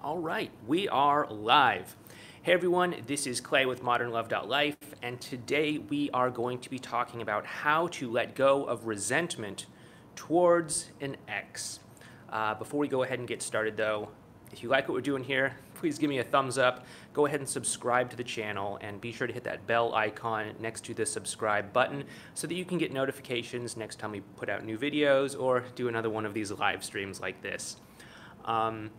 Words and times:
All 0.00 0.18
right, 0.18 0.52
we 0.64 0.88
are 0.88 1.26
live. 1.28 1.96
Hey 2.42 2.52
everyone, 2.52 2.94
this 3.08 3.26
is 3.26 3.40
Clay 3.40 3.66
with 3.66 3.82
modernlove.life, 3.82 4.76
and 5.02 5.20
today 5.20 5.78
we 5.78 6.08
are 6.10 6.30
going 6.30 6.60
to 6.60 6.70
be 6.70 6.78
talking 6.78 7.20
about 7.20 7.44
how 7.44 7.88
to 7.88 8.08
let 8.08 8.36
go 8.36 8.62
of 8.62 8.86
resentment 8.86 9.66
towards 10.14 10.90
an 11.00 11.16
ex. 11.26 11.80
Uh, 12.30 12.54
before 12.54 12.78
we 12.78 12.86
go 12.86 13.02
ahead 13.02 13.18
and 13.18 13.26
get 13.26 13.42
started 13.42 13.76
though, 13.76 14.08
if 14.52 14.62
you 14.62 14.68
like 14.68 14.88
what 14.88 14.94
we're 14.94 15.00
doing 15.00 15.24
here, 15.24 15.56
please 15.74 15.98
give 15.98 16.08
me 16.08 16.18
a 16.18 16.24
thumbs 16.24 16.58
up. 16.58 16.86
Go 17.12 17.26
ahead 17.26 17.40
and 17.40 17.48
subscribe 17.48 18.08
to 18.10 18.16
the 18.16 18.22
channel 18.22 18.78
and 18.80 19.00
be 19.00 19.10
sure 19.10 19.26
to 19.26 19.32
hit 19.32 19.42
that 19.44 19.66
bell 19.66 19.92
icon 19.96 20.54
next 20.60 20.84
to 20.84 20.94
the 20.94 21.04
subscribe 21.04 21.72
button 21.72 22.04
so 22.34 22.46
that 22.46 22.54
you 22.54 22.64
can 22.64 22.78
get 22.78 22.92
notifications 22.92 23.76
next 23.76 23.98
time 23.98 24.12
we 24.12 24.20
put 24.20 24.48
out 24.48 24.64
new 24.64 24.78
videos 24.78 25.38
or 25.38 25.64
do 25.74 25.88
another 25.88 26.08
one 26.08 26.24
of 26.24 26.34
these 26.34 26.52
live 26.52 26.84
streams 26.84 27.20
like 27.20 27.42
this. 27.42 27.78
Um, 28.44 28.90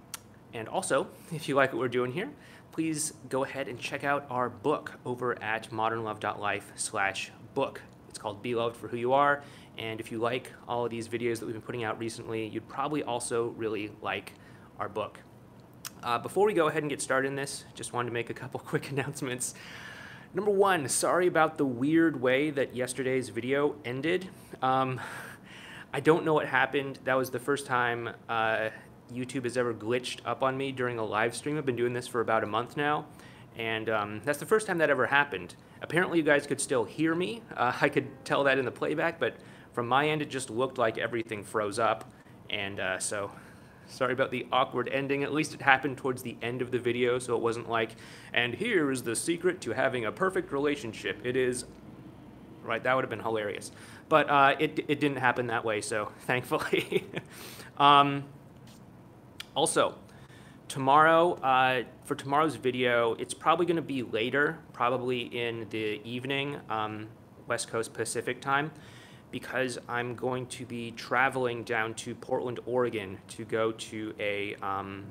and 0.53 0.67
also, 0.67 1.07
if 1.31 1.47
you 1.47 1.55
like 1.55 1.73
what 1.73 1.79
we're 1.79 1.87
doing 1.87 2.11
here, 2.11 2.29
please 2.71 3.13
go 3.29 3.43
ahead 3.43 3.67
and 3.67 3.79
check 3.79 4.03
out 4.03 4.25
our 4.29 4.49
book 4.49 4.99
over 5.05 5.41
at 5.41 5.69
modernlove.life 5.69 6.71
slash 6.75 7.31
book. 7.53 7.81
It's 8.07 8.17
called 8.17 8.41
Be 8.41 8.55
Loved 8.55 8.75
for 8.77 8.87
Who 8.87 8.97
You 8.97 9.13
Are. 9.13 9.43
And 9.77 9.99
if 9.99 10.11
you 10.11 10.19
like 10.19 10.51
all 10.67 10.85
of 10.85 10.91
these 10.91 11.07
videos 11.07 11.39
that 11.39 11.45
we've 11.45 11.53
been 11.53 11.61
putting 11.61 11.83
out 11.83 11.99
recently, 11.99 12.47
you'd 12.47 12.67
probably 12.67 13.03
also 13.03 13.49
really 13.49 13.91
like 14.01 14.33
our 14.79 14.89
book. 14.89 15.19
Uh, 16.01 16.17
before 16.17 16.45
we 16.45 16.53
go 16.53 16.67
ahead 16.67 16.83
and 16.83 16.89
get 16.89 17.01
started 17.01 17.27
in 17.27 17.35
this, 17.35 17.65
just 17.75 17.93
wanted 17.93 18.07
to 18.09 18.13
make 18.13 18.29
a 18.29 18.33
couple 18.33 18.59
quick 18.65 18.91
announcements. 18.91 19.55
Number 20.33 20.51
one, 20.51 20.87
sorry 20.89 21.27
about 21.27 21.57
the 21.57 21.65
weird 21.65 22.21
way 22.21 22.49
that 22.51 22.75
yesterday's 22.75 23.29
video 23.29 23.75
ended. 23.83 24.29
Um, 24.61 24.99
I 25.93 25.99
don't 26.01 26.23
know 26.23 26.35
what 26.35 26.47
happened. 26.47 26.99
That 27.05 27.15
was 27.15 27.31
the 27.31 27.39
first 27.39 27.65
time 27.65 28.09
uh, 28.27 28.69
YouTube 29.13 29.43
has 29.43 29.57
ever 29.57 29.73
glitched 29.73 30.19
up 30.25 30.43
on 30.43 30.57
me 30.57 30.71
during 30.71 30.99
a 30.99 31.05
live 31.05 31.35
stream. 31.35 31.57
I've 31.57 31.65
been 31.65 31.75
doing 31.75 31.93
this 31.93 32.07
for 32.07 32.21
about 32.21 32.43
a 32.43 32.47
month 32.47 32.77
now, 32.77 33.05
and 33.57 33.89
um, 33.89 34.21
that's 34.23 34.39
the 34.39 34.45
first 34.45 34.67
time 34.67 34.77
that 34.79 34.89
ever 34.89 35.07
happened. 35.07 35.55
Apparently, 35.81 36.19
you 36.19 36.23
guys 36.23 36.45
could 36.47 36.61
still 36.61 36.83
hear 36.83 37.15
me. 37.15 37.41
Uh, 37.55 37.73
I 37.81 37.89
could 37.89 38.07
tell 38.25 38.43
that 38.45 38.57
in 38.57 38.65
the 38.65 38.71
playback, 38.71 39.19
but 39.19 39.35
from 39.73 39.87
my 39.87 40.09
end, 40.09 40.21
it 40.21 40.29
just 40.29 40.49
looked 40.49 40.77
like 40.77 40.97
everything 40.97 41.43
froze 41.43 41.79
up, 41.79 42.11
and 42.49 42.79
uh, 42.79 42.99
so 42.99 43.31
sorry 43.87 44.13
about 44.13 44.31
the 44.31 44.45
awkward 44.51 44.89
ending. 44.89 45.23
At 45.23 45.33
least 45.33 45.53
it 45.53 45.61
happened 45.61 45.97
towards 45.97 46.23
the 46.23 46.37
end 46.41 46.61
of 46.61 46.71
the 46.71 46.79
video, 46.79 47.19
so 47.19 47.35
it 47.35 47.41
wasn't 47.41 47.69
like, 47.69 47.95
and 48.33 48.53
here 48.53 48.91
is 48.91 49.03
the 49.03 49.15
secret 49.15 49.61
to 49.61 49.71
having 49.71 50.05
a 50.05 50.11
perfect 50.11 50.51
relationship. 50.51 51.19
It 51.23 51.35
is, 51.35 51.65
right, 52.63 52.83
that 52.83 52.95
would 52.95 53.03
have 53.03 53.09
been 53.09 53.21
hilarious. 53.21 53.71
But 54.07 54.29
uh, 54.29 54.55
it, 54.59 54.85
it 54.87 54.99
didn't 54.99 55.17
happen 55.17 55.47
that 55.47 55.65
way, 55.65 55.81
so 55.81 56.11
thankfully. 56.21 57.05
um, 57.77 58.23
also, 59.55 59.95
tomorrow, 60.67 61.33
uh, 61.35 61.83
for 62.05 62.15
tomorrow's 62.15 62.55
video, 62.55 63.13
it's 63.15 63.33
probably 63.33 63.65
going 63.65 63.75
to 63.75 63.81
be 63.81 64.03
later, 64.03 64.59
probably 64.73 65.21
in 65.21 65.67
the 65.69 66.01
evening, 66.03 66.57
um, 66.69 67.07
West 67.47 67.69
Coast 67.69 67.93
Pacific 67.93 68.41
time, 68.41 68.71
because 69.31 69.77
I'm 69.87 70.15
going 70.15 70.45
to 70.47 70.65
be 70.65 70.91
traveling 70.91 71.63
down 71.63 71.93
to 71.95 72.15
Portland, 72.15 72.59
Oregon 72.65 73.17
to 73.29 73.45
go 73.45 73.71
to 73.71 74.13
a 74.19 74.55
um, 74.61 75.05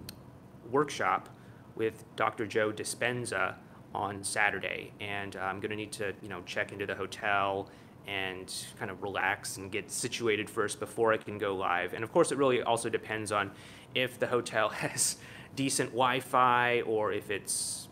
workshop 0.70 1.28
with 1.74 2.04
Dr. 2.16 2.46
Joe 2.46 2.72
Dispenza 2.72 3.54
on 3.94 4.22
Saturday. 4.22 4.92
And 5.00 5.36
uh, 5.36 5.40
I'm 5.40 5.60
going 5.60 5.70
to 5.70 5.76
need 5.76 5.92
to, 5.92 6.12
you 6.22 6.28
know, 6.28 6.42
check 6.42 6.72
into 6.72 6.86
the 6.86 6.94
hotel 6.94 7.68
and 8.06 8.52
kind 8.78 8.90
of 8.90 9.02
relax 9.02 9.58
and 9.58 9.70
get 9.70 9.90
situated 9.90 10.48
first 10.48 10.80
before 10.80 11.12
I 11.12 11.18
can 11.18 11.38
go 11.38 11.54
live. 11.54 11.92
And 11.92 12.02
of 12.02 12.10
course, 12.10 12.32
it 12.32 12.38
really 12.38 12.62
also 12.62 12.88
depends 12.88 13.32
on 13.32 13.50
if 13.94 14.18
the 14.18 14.26
hotel 14.26 14.68
has 14.84 15.16
decent 15.56 15.90
Wi-Fi 15.90 16.82
or 16.82 17.12
if 17.12 17.30
it's 17.30 17.88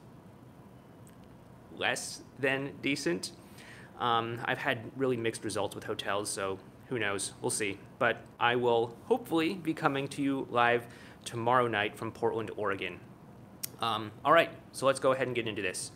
less 1.77 2.23
than 2.39 2.73
decent. 2.83 3.33
Um, 3.99 4.39
I've 4.45 4.59
had 4.59 4.91
really 4.97 5.17
mixed 5.17 5.45
results 5.45 5.75
with 5.75 5.85
hotels, 5.85 6.31
so 6.31 6.59
who 6.89 6.99
knows? 6.99 7.33
We'll 7.41 7.51
see. 7.51 7.79
But 7.99 8.23
I 8.39 8.57
will 8.57 8.97
hopefully 9.07 9.55
be 9.55 9.75
coming 9.75 10.07
to 10.09 10.23
you 10.23 10.47
live 10.51 10.87
tomorrow 11.25 11.67
night 11.67 11.97
from 11.97 12.13
Portland, 12.13 12.51
Oregon. 12.57 13.01
Um, 13.81 14.13
all 14.25 14.33
right, 14.33 14.51
so 14.73 14.87
let's 14.87 15.01
go 15.01 15.13
ahead 15.13 15.27
and 15.27 15.35
get 15.35 15.49
into 15.49 15.63
this. 15.63 15.91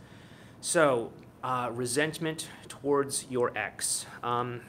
So, 0.61 1.13
uh, 1.43 1.71
resentment 1.73 2.49
towards 2.69 3.27
your 3.31 3.57
ex. 3.57 4.05
Um, 4.23 4.61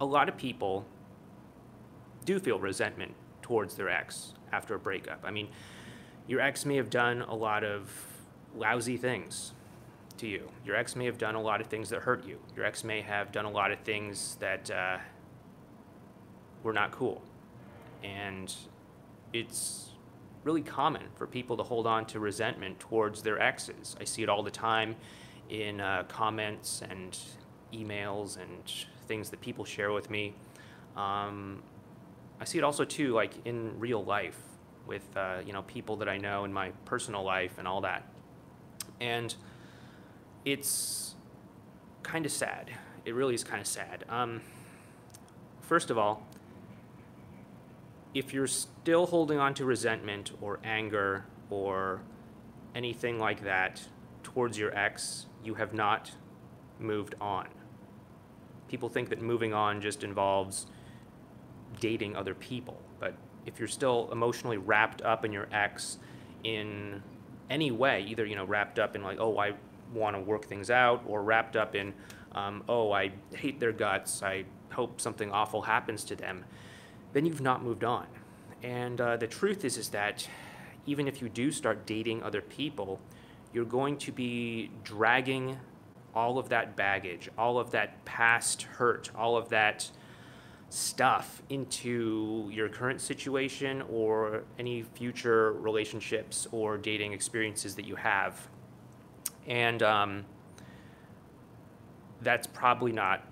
a 0.00 0.04
lot 0.04 0.28
of 0.28 0.36
people 0.36 0.86
do 2.24 2.40
feel 2.40 2.58
resentment 2.58 3.14
towards 3.44 3.76
their 3.76 3.90
ex 3.90 4.32
after 4.52 4.74
a 4.74 4.78
breakup. 4.78 5.20
I 5.22 5.30
mean, 5.30 5.48
your 6.26 6.40
ex 6.40 6.64
may 6.64 6.76
have 6.76 6.88
done 6.88 7.20
a 7.20 7.34
lot 7.34 7.62
of 7.62 7.90
lousy 8.56 8.96
things 8.96 9.52
to 10.16 10.26
you. 10.26 10.50
Your 10.64 10.76
ex 10.76 10.96
may 10.96 11.04
have 11.04 11.18
done 11.18 11.34
a 11.34 11.42
lot 11.42 11.60
of 11.60 11.66
things 11.66 11.90
that 11.90 12.00
hurt 12.00 12.26
you. 12.26 12.38
Your 12.56 12.64
ex 12.64 12.82
may 12.82 13.02
have 13.02 13.32
done 13.32 13.44
a 13.44 13.50
lot 13.50 13.70
of 13.70 13.80
things 13.80 14.38
that 14.40 14.70
uh, 14.70 14.96
were 16.62 16.72
not 16.72 16.90
cool. 16.90 17.20
And 18.02 18.52
it's 19.34 19.90
really 20.42 20.62
common 20.62 21.02
for 21.14 21.26
people 21.26 21.58
to 21.58 21.62
hold 21.62 21.86
on 21.86 22.06
to 22.06 22.20
resentment 22.20 22.80
towards 22.80 23.20
their 23.20 23.38
exes. 23.38 23.94
I 24.00 24.04
see 24.04 24.22
it 24.22 24.30
all 24.30 24.42
the 24.42 24.50
time 24.50 24.96
in 25.50 25.82
uh, 25.82 26.04
comments 26.08 26.80
and 26.88 27.18
emails 27.74 28.38
and 28.40 28.72
things 29.06 29.28
that 29.28 29.42
people 29.42 29.66
share 29.66 29.92
with 29.92 30.08
me. 30.08 30.34
Um, 30.96 31.62
I 32.44 32.46
see 32.46 32.58
it 32.58 32.64
also 32.64 32.84
too, 32.84 33.14
like 33.14 33.32
in 33.46 33.80
real 33.80 34.04
life 34.04 34.38
with 34.86 35.16
uh, 35.16 35.38
you 35.46 35.54
know 35.54 35.62
people 35.62 35.96
that 35.96 36.10
I 36.10 36.18
know 36.18 36.44
in 36.44 36.52
my 36.52 36.72
personal 36.84 37.22
life 37.22 37.56
and 37.56 37.66
all 37.66 37.80
that, 37.80 38.06
and 39.00 39.34
it's 40.44 41.14
kind 42.02 42.26
of 42.26 42.32
sad. 42.32 42.70
It 43.06 43.14
really 43.14 43.34
is 43.34 43.44
kind 43.44 43.62
of 43.62 43.66
sad. 43.66 44.04
Um, 44.10 44.42
first 45.62 45.88
of 45.88 45.96
all, 45.96 46.26
if 48.12 48.34
you're 48.34 48.46
still 48.46 49.06
holding 49.06 49.38
on 49.38 49.54
to 49.54 49.64
resentment 49.64 50.32
or 50.42 50.60
anger 50.62 51.24
or 51.48 52.02
anything 52.74 53.18
like 53.18 53.44
that 53.44 53.80
towards 54.22 54.58
your 54.58 54.76
ex, 54.76 55.24
you 55.42 55.54
have 55.54 55.72
not 55.72 56.10
moved 56.78 57.14
on. 57.22 57.48
People 58.68 58.90
think 58.90 59.08
that 59.08 59.22
moving 59.22 59.54
on 59.54 59.80
just 59.80 60.04
involves 60.04 60.66
dating 61.80 62.16
other 62.16 62.34
people. 62.34 62.80
But 63.00 63.14
if 63.46 63.58
you're 63.58 63.68
still 63.68 64.08
emotionally 64.12 64.56
wrapped 64.56 65.02
up 65.02 65.24
in 65.24 65.32
your 65.32 65.48
ex 65.52 65.98
in 66.42 67.02
any 67.50 67.70
way, 67.70 68.04
either 68.08 68.24
you 68.24 68.36
know 68.36 68.44
wrapped 68.44 68.78
up 68.78 68.96
in 68.96 69.02
like, 69.02 69.18
oh, 69.20 69.38
I 69.38 69.54
want 69.92 70.16
to 70.16 70.20
work 70.20 70.46
things 70.46 70.70
out, 70.70 71.02
or 71.06 71.22
wrapped 71.22 71.56
up 71.56 71.74
in, 71.74 71.94
um, 72.32 72.64
oh, 72.68 72.90
I 72.92 73.12
hate 73.34 73.60
their 73.60 73.72
guts, 73.72 74.22
I 74.22 74.44
hope 74.72 75.00
something 75.00 75.30
awful 75.30 75.62
happens 75.62 76.04
to 76.04 76.16
them, 76.16 76.44
then 77.12 77.26
you've 77.26 77.40
not 77.40 77.62
moved 77.62 77.84
on. 77.84 78.06
And 78.62 79.00
uh, 79.00 79.16
the 79.16 79.26
truth 79.26 79.64
is, 79.64 79.76
is 79.76 79.90
that 79.90 80.28
even 80.86 81.06
if 81.06 81.22
you 81.22 81.28
do 81.28 81.50
start 81.50 81.86
dating 81.86 82.22
other 82.22 82.40
people, 82.40 83.00
you're 83.52 83.64
going 83.64 83.98
to 83.98 84.12
be 84.12 84.70
dragging 84.82 85.58
all 86.14 86.38
of 86.38 86.48
that 86.48 86.76
baggage, 86.76 87.28
all 87.36 87.58
of 87.58 87.70
that 87.72 88.04
past 88.04 88.62
hurt, 88.62 89.10
all 89.16 89.36
of 89.36 89.48
that 89.50 89.90
stuff 90.74 91.40
into 91.50 92.48
your 92.52 92.68
current 92.68 93.00
situation 93.00 93.80
or 93.82 94.42
any 94.58 94.82
future 94.82 95.52
relationships 95.52 96.48
or 96.50 96.76
dating 96.76 97.12
experiences 97.12 97.76
that 97.76 97.84
you 97.84 97.94
have. 97.94 98.48
And 99.46 99.82
um, 99.84 100.24
that's 102.22 102.48
probably 102.48 102.90
not 102.90 103.24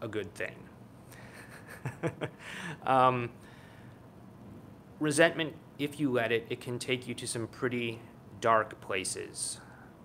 a 0.00 0.06
good 0.06 0.32
thing. 0.34 0.54
um, 2.86 3.30
resentment, 5.00 5.54
if 5.80 5.98
you 5.98 6.12
let 6.12 6.30
it, 6.30 6.46
it 6.48 6.60
can 6.60 6.78
take 6.78 7.08
you 7.08 7.14
to 7.14 7.26
some 7.26 7.48
pretty 7.48 7.98
dark 8.40 8.80
places. 8.80 9.58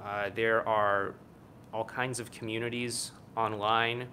Uh, 0.03 0.31
there 0.33 0.67
are 0.67 1.13
all 1.71 1.85
kinds 1.85 2.19
of 2.19 2.31
communities 2.31 3.11
online 3.37 4.07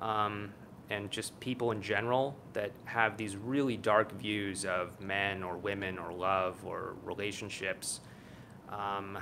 um, 0.00 0.52
and 0.90 1.10
just 1.10 1.38
people 1.40 1.72
in 1.72 1.82
general 1.82 2.36
that 2.52 2.70
have 2.84 3.16
these 3.16 3.36
really 3.36 3.76
dark 3.76 4.12
views 4.12 4.64
of 4.64 5.00
men 5.00 5.42
or 5.42 5.56
women 5.56 5.98
or 5.98 6.12
love 6.12 6.56
or 6.64 6.94
relationships. 7.04 8.00
Um, 8.68 9.18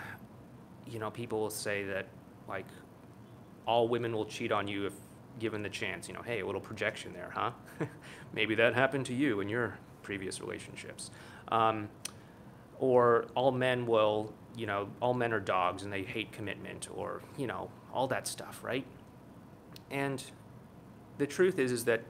you 0.86 0.98
know, 0.98 1.10
people 1.10 1.40
will 1.40 1.50
say 1.50 1.84
that 1.84 2.06
like 2.48 2.66
all 3.66 3.88
women 3.88 4.12
will 4.12 4.26
cheat 4.26 4.52
on 4.52 4.68
you 4.68 4.86
if 4.86 4.92
given 5.38 5.62
the 5.62 5.68
chance. 5.68 6.08
You 6.08 6.14
know, 6.14 6.22
hey, 6.22 6.40
a 6.40 6.46
little 6.46 6.60
projection 6.60 7.12
there, 7.12 7.30
huh? 7.34 7.52
Maybe 8.32 8.54
that 8.56 8.74
happened 8.74 9.06
to 9.06 9.14
you 9.14 9.40
in 9.40 9.48
your 9.48 9.78
previous 10.02 10.40
relationships. 10.40 11.10
Um, 11.48 11.88
or 12.78 13.26
all 13.34 13.52
men 13.52 13.86
will, 13.86 14.32
you 14.56 14.66
know, 14.66 14.88
all 15.00 15.14
men 15.14 15.32
are 15.32 15.40
dogs 15.40 15.82
and 15.82 15.92
they 15.92 16.02
hate 16.02 16.32
commitment, 16.32 16.88
or 16.92 17.22
you 17.36 17.46
know, 17.46 17.70
all 17.92 18.08
that 18.08 18.26
stuff, 18.26 18.60
right? 18.62 18.84
And 19.90 20.22
the 21.18 21.26
truth 21.26 21.58
is 21.58 21.72
is 21.72 21.84
that 21.86 22.02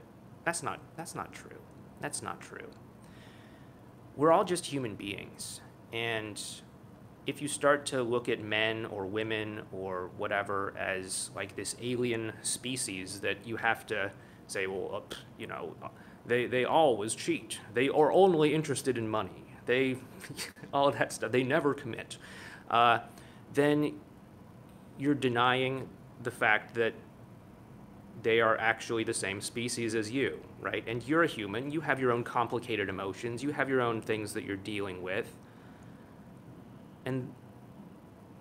that's 0.43 0.63
not 0.63 0.79
that's 0.97 1.15
not 1.15 1.33
true. 1.33 1.57
That's 2.01 2.21
not 2.21 2.41
true. 2.41 2.67
we're 4.15 4.31
all 4.31 4.43
just 4.45 4.67
human 4.67 4.95
beings. 4.95 5.61
And 5.93 6.41
if 7.27 7.41
you 7.41 7.47
start 7.47 7.85
to 7.87 8.03
look 8.03 8.29
at 8.29 8.41
men 8.41 8.85
or 8.85 9.05
women 9.05 9.63
or 9.71 10.11
whatever 10.17 10.73
as 10.77 11.31
like 11.35 11.55
this 11.55 11.75
alien 11.81 12.33
species 12.41 13.21
that 13.21 13.37
you 13.47 13.57
have 13.57 13.85
to 13.87 14.11
say, 14.47 14.67
well, 14.67 15.03
uh, 15.11 15.15
you 15.37 15.47
know, 15.47 15.75
they, 16.25 16.45
they 16.47 16.65
always 16.65 17.15
cheat. 17.15 17.59
They 17.73 17.89
are 17.89 18.11
only 18.11 18.53
interested 18.53 18.97
in 18.97 19.07
money. 19.09 19.45
They, 19.65 19.97
all 20.73 20.91
that 20.91 21.13
stuff. 21.13 21.31
They 21.31 21.43
never 21.43 21.73
commit. 21.73 22.17
Uh, 22.69 22.99
then 23.53 23.99
you're 24.99 25.15
denying 25.15 25.89
the 26.23 26.31
fact 26.31 26.75
that 26.75 26.93
they 28.25 28.41
are 28.41 28.57
actually 28.57 29.03
the 29.03 29.13
same 29.13 29.39
species 29.39 29.93
as 29.93 30.09
you, 30.09 30.39
right? 30.59 30.83
And 30.87 31.07
you're 31.07 31.21
a 31.21 31.27
human. 31.27 31.69
You 31.69 31.81
have 31.81 31.99
your 31.99 32.11
own 32.11 32.23
complicated 32.23 32.89
emotions. 32.89 33.43
You 33.43 33.51
have 33.51 33.69
your 33.69 33.81
own 33.81 34.01
things 34.01 34.33
that 34.33 34.43
you're 34.43 34.57
dealing 34.57 35.03
with. 35.03 35.31
And 37.05 37.31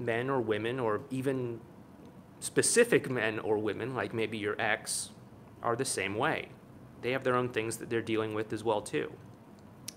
men 0.01 0.31
or 0.31 0.41
women, 0.41 0.81
or 0.81 1.03
even 1.11 1.61
specific 2.41 3.11
men 3.11 3.39
or 3.39 3.59
women, 3.59 3.95
like 3.95 4.15
maybe 4.15 4.39
your 4.39 4.59
ex, 4.59 5.11
are 5.63 5.77
the 5.77 5.85
same 5.85 6.15
way. 6.15 6.49
They 7.03 7.11
have 7.11 7.23
their 7.23 7.37
own 7.37 7.51
things 7.51 7.77
that 7.77 7.91
they're 7.91 8.01
dealing 8.01 8.33
with 8.33 8.55
as 8.55 8.65
well 8.65 8.81
too. 8.81 9.13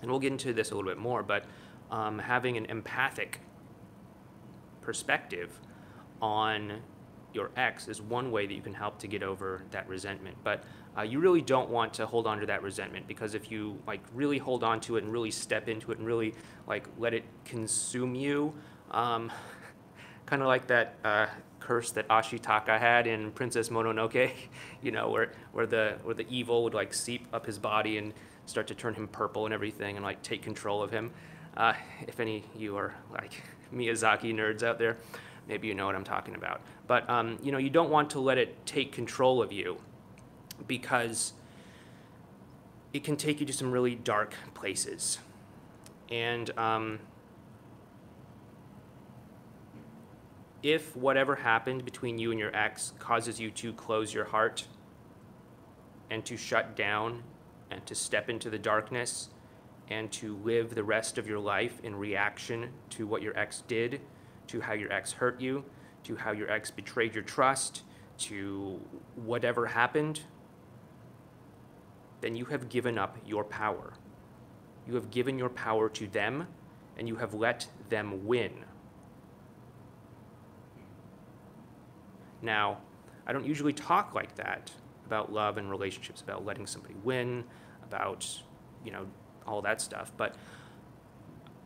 And 0.02 0.10
we'll 0.10 0.20
get 0.20 0.32
into 0.32 0.52
this 0.52 0.70
a 0.70 0.74
little 0.74 0.90
bit 0.90 0.98
more, 0.98 1.22
but 1.22 1.46
um, 1.90 2.18
having 2.18 2.58
an 2.58 2.66
empathic 2.66 3.40
perspective 4.82 5.58
on 6.20 6.82
your 7.34 7.50
ex 7.56 7.88
is 7.88 8.00
one 8.00 8.30
way 8.30 8.46
that 8.46 8.54
you 8.54 8.62
can 8.62 8.74
help 8.74 8.98
to 9.00 9.06
get 9.06 9.22
over 9.22 9.62
that 9.70 9.88
resentment. 9.88 10.36
But 10.42 10.64
uh, 10.96 11.02
you 11.02 11.20
really 11.20 11.42
don't 11.42 11.70
want 11.70 11.94
to 11.94 12.06
hold 12.06 12.26
on 12.26 12.40
to 12.40 12.46
that 12.46 12.62
resentment 12.62 13.06
because 13.06 13.34
if 13.34 13.50
you 13.50 13.78
like 13.86 14.00
really 14.14 14.38
hold 14.38 14.64
on 14.64 14.80
to 14.80 14.96
it 14.96 15.04
and 15.04 15.12
really 15.12 15.30
step 15.30 15.68
into 15.68 15.92
it 15.92 15.98
and 15.98 16.06
really 16.06 16.34
like 16.66 16.88
let 16.98 17.14
it 17.14 17.24
consume 17.44 18.14
you, 18.14 18.54
um, 18.90 19.30
kind 20.26 20.42
of 20.42 20.48
like 20.48 20.66
that 20.66 20.96
uh, 21.04 21.26
curse 21.60 21.90
that 21.92 22.08
Ashitaka 22.08 22.78
had 22.78 23.06
in 23.06 23.30
Princess 23.30 23.68
Mononoke, 23.68 24.32
you 24.82 24.90
know, 24.90 25.10
where 25.10 25.32
where 25.52 25.66
the 25.66 25.98
where 26.02 26.14
the 26.14 26.26
evil 26.28 26.64
would 26.64 26.74
like 26.74 26.94
seep 26.94 27.26
up 27.32 27.46
his 27.46 27.58
body 27.58 27.98
and 27.98 28.12
start 28.46 28.66
to 28.66 28.74
turn 28.74 28.94
him 28.94 29.06
purple 29.06 29.44
and 29.44 29.52
everything 29.52 29.96
and 29.96 30.04
like 30.04 30.22
take 30.22 30.42
control 30.42 30.82
of 30.82 30.90
him. 30.90 31.10
Uh, 31.56 31.74
if 32.06 32.20
any 32.20 32.44
you 32.56 32.76
are 32.76 32.94
like 33.12 33.42
Miyazaki 33.74 34.34
nerds 34.34 34.62
out 34.62 34.78
there, 34.78 34.96
maybe 35.48 35.66
you 35.66 35.74
know 35.74 35.86
what 35.86 35.94
I'm 35.94 36.04
talking 36.04 36.34
about. 36.34 36.60
But 36.86 37.08
um, 37.08 37.38
you 37.42 37.50
know, 37.50 37.58
you 37.58 37.70
don't 37.70 37.90
want 37.90 38.10
to 38.10 38.20
let 38.20 38.38
it 38.38 38.64
take 38.66 38.92
control 38.92 39.42
of 39.42 39.52
you 39.52 39.78
because 40.66 41.32
it 42.92 43.04
can 43.04 43.16
take 43.16 43.40
you 43.40 43.46
to 43.46 43.52
some 43.52 43.70
really 43.72 43.94
dark 43.94 44.34
places. 44.54 45.18
And 46.10 46.56
um, 46.58 47.00
if 50.62 50.96
whatever 50.96 51.36
happened 51.36 51.84
between 51.84 52.18
you 52.18 52.30
and 52.30 52.40
your 52.40 52.54
ex 52.54 52.92
causes 52.98 53.38
you 53.38 53.50
to 53.52 53.72
close 53.72 54.12
your 54.12 54.24
heart 54.24 54.66
and 56.10 56.24
to 56.24 56.36
shut 56.36 56.76
down 56.76 57.22
and 57.70 57.84
to 57.86 57.94
step 57.94 58.30
into 58.30 58.50
the 58.50 58.58
darkness 58.58 59.28
and 59.90 60.10
to 60.12 60.36
live 60.44 60.74
the 60.74 60.82
rest 60.82 61.18
of 61.18 61.26
your 61.26 61.38
life 61.38 61.80
in 61.82 61.94
reaction 61.94 62.70
to 62.90 63.06
what 63.06 63.22
your 63.22 63.36
ex 63.38 63.62
did, 63.68 64.00
to 64.48 64.60
how 64.60 64.72
your 64.72 64.92
ex 64.92 65.12
hurt 65.12 65.40
you, 65.40 65.64
to 66.04 66.16
how 66.16 66.32
your 66.32 66.50
ex 66.50 66.70
betrayed 66.70 67.14
your 67.14 67.22
trust, 67.22 67.82
to 68.18 68.80
whatever 69.14 69.66
happened, 69.66 70.22
then 72.20 72.34
you 72.34 72.46
have 72.46 72.68
given 72.68 72.98
up 72.98 73.16
your 73.24 73.44
power. 73.44 73.92
You 74.86 74.94
have 74.94 75.10
given 75.10 75.38
your 75.38 75.50
power 75.50 75.88
to 75.90 76.06
them, 76.08 76.48
and 76.96 77.06
you 77.06 77.16
have 77.16 77.34
let 77.34 77.68
them 77.88 78.26
win. 78.26 78.64
Now, 82.42 82.78
I 83.26 83.32
don't 83.32 83.46
usually 83.46 83.72
talk 83.72 84.14
like 84.14 84.34
that 84.36 84.70
about 85.06 85.32
love 85.32 85.58
and 85.58 85.70
relationships, 85.70 86.20
about 86.20 86.44
letting 86.44 86.66
somebody 86.66 86.94
win, 87.04 87.44
about, 87.84 88.26
you 88.84 88.90
know, 88.90 89.06
all 89.46 89.62
that 89.62 89.80
stuff. 89.80 90.12
But 90.16 90.34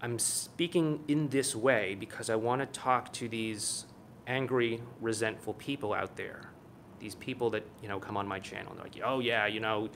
I'm 0.03 0.19
speaking 0.19 1.05
in 1.07 1.29
this 1.29 1.55
way 1.55 1.95
because 1.95 2.29
I 2.29 2.35
want 2.35 2.61
to 2.61 2.81
talk 2.81 3.13
to 3.15 3.29
these 3.29 3.87
angry, 4.27 4.83
resentful 5.01 5.55
people 5.55 5.95
out 5.95 6.17
there. 6.17 6.51
These 6.99 7.15
people 7.15 7.51
that, 7.51 7.65
you 7.81 7.89
know, 7.89 8.01
come 8.01 8.17
on 8.17 8.27
my 8.27 8.41
channel. 8.41 8.73
and 8.73 8.79
They're 8.79 8.87
like, 8.87 9.01
oh, 9.05 9.21
yeah, 9.21 9.47
you 9.47 9.61
know, 9.61 9.91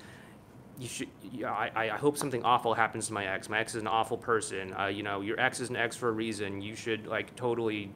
you 0.78 0.86
should, 0.86 1.08
yeah, 1.32 1.50
I, 1.50 1.70
I 1.74 1.88
hope 1.88 2.16
something 2.16 2.44
awful 2.44 2.74
happens 2.74 3.08
to 3.08 3.12
my 3.12 3.26
ex. 3.26 3.48
My 3.48 3.58
ex 3.58 3.74
is 3.74 3.82
an 3.82 3.88
awful 3.88 4.16
person. 4.16 4.74
Uh, 4.78 4.86
you 4.86 5.02
know, 5.02 5.22
your 5.22 5.40
ex 5.40 5.58
is 5.58 5.70
an 5.70 5.76
ex 5.76 5.96
for 5.96 6.08
a 6.08 6.12
reason. 6.12 6.62
You 6.62 6.76
should, 6.76 7.08
like, 7.08 7.34
totally 7.34 7.90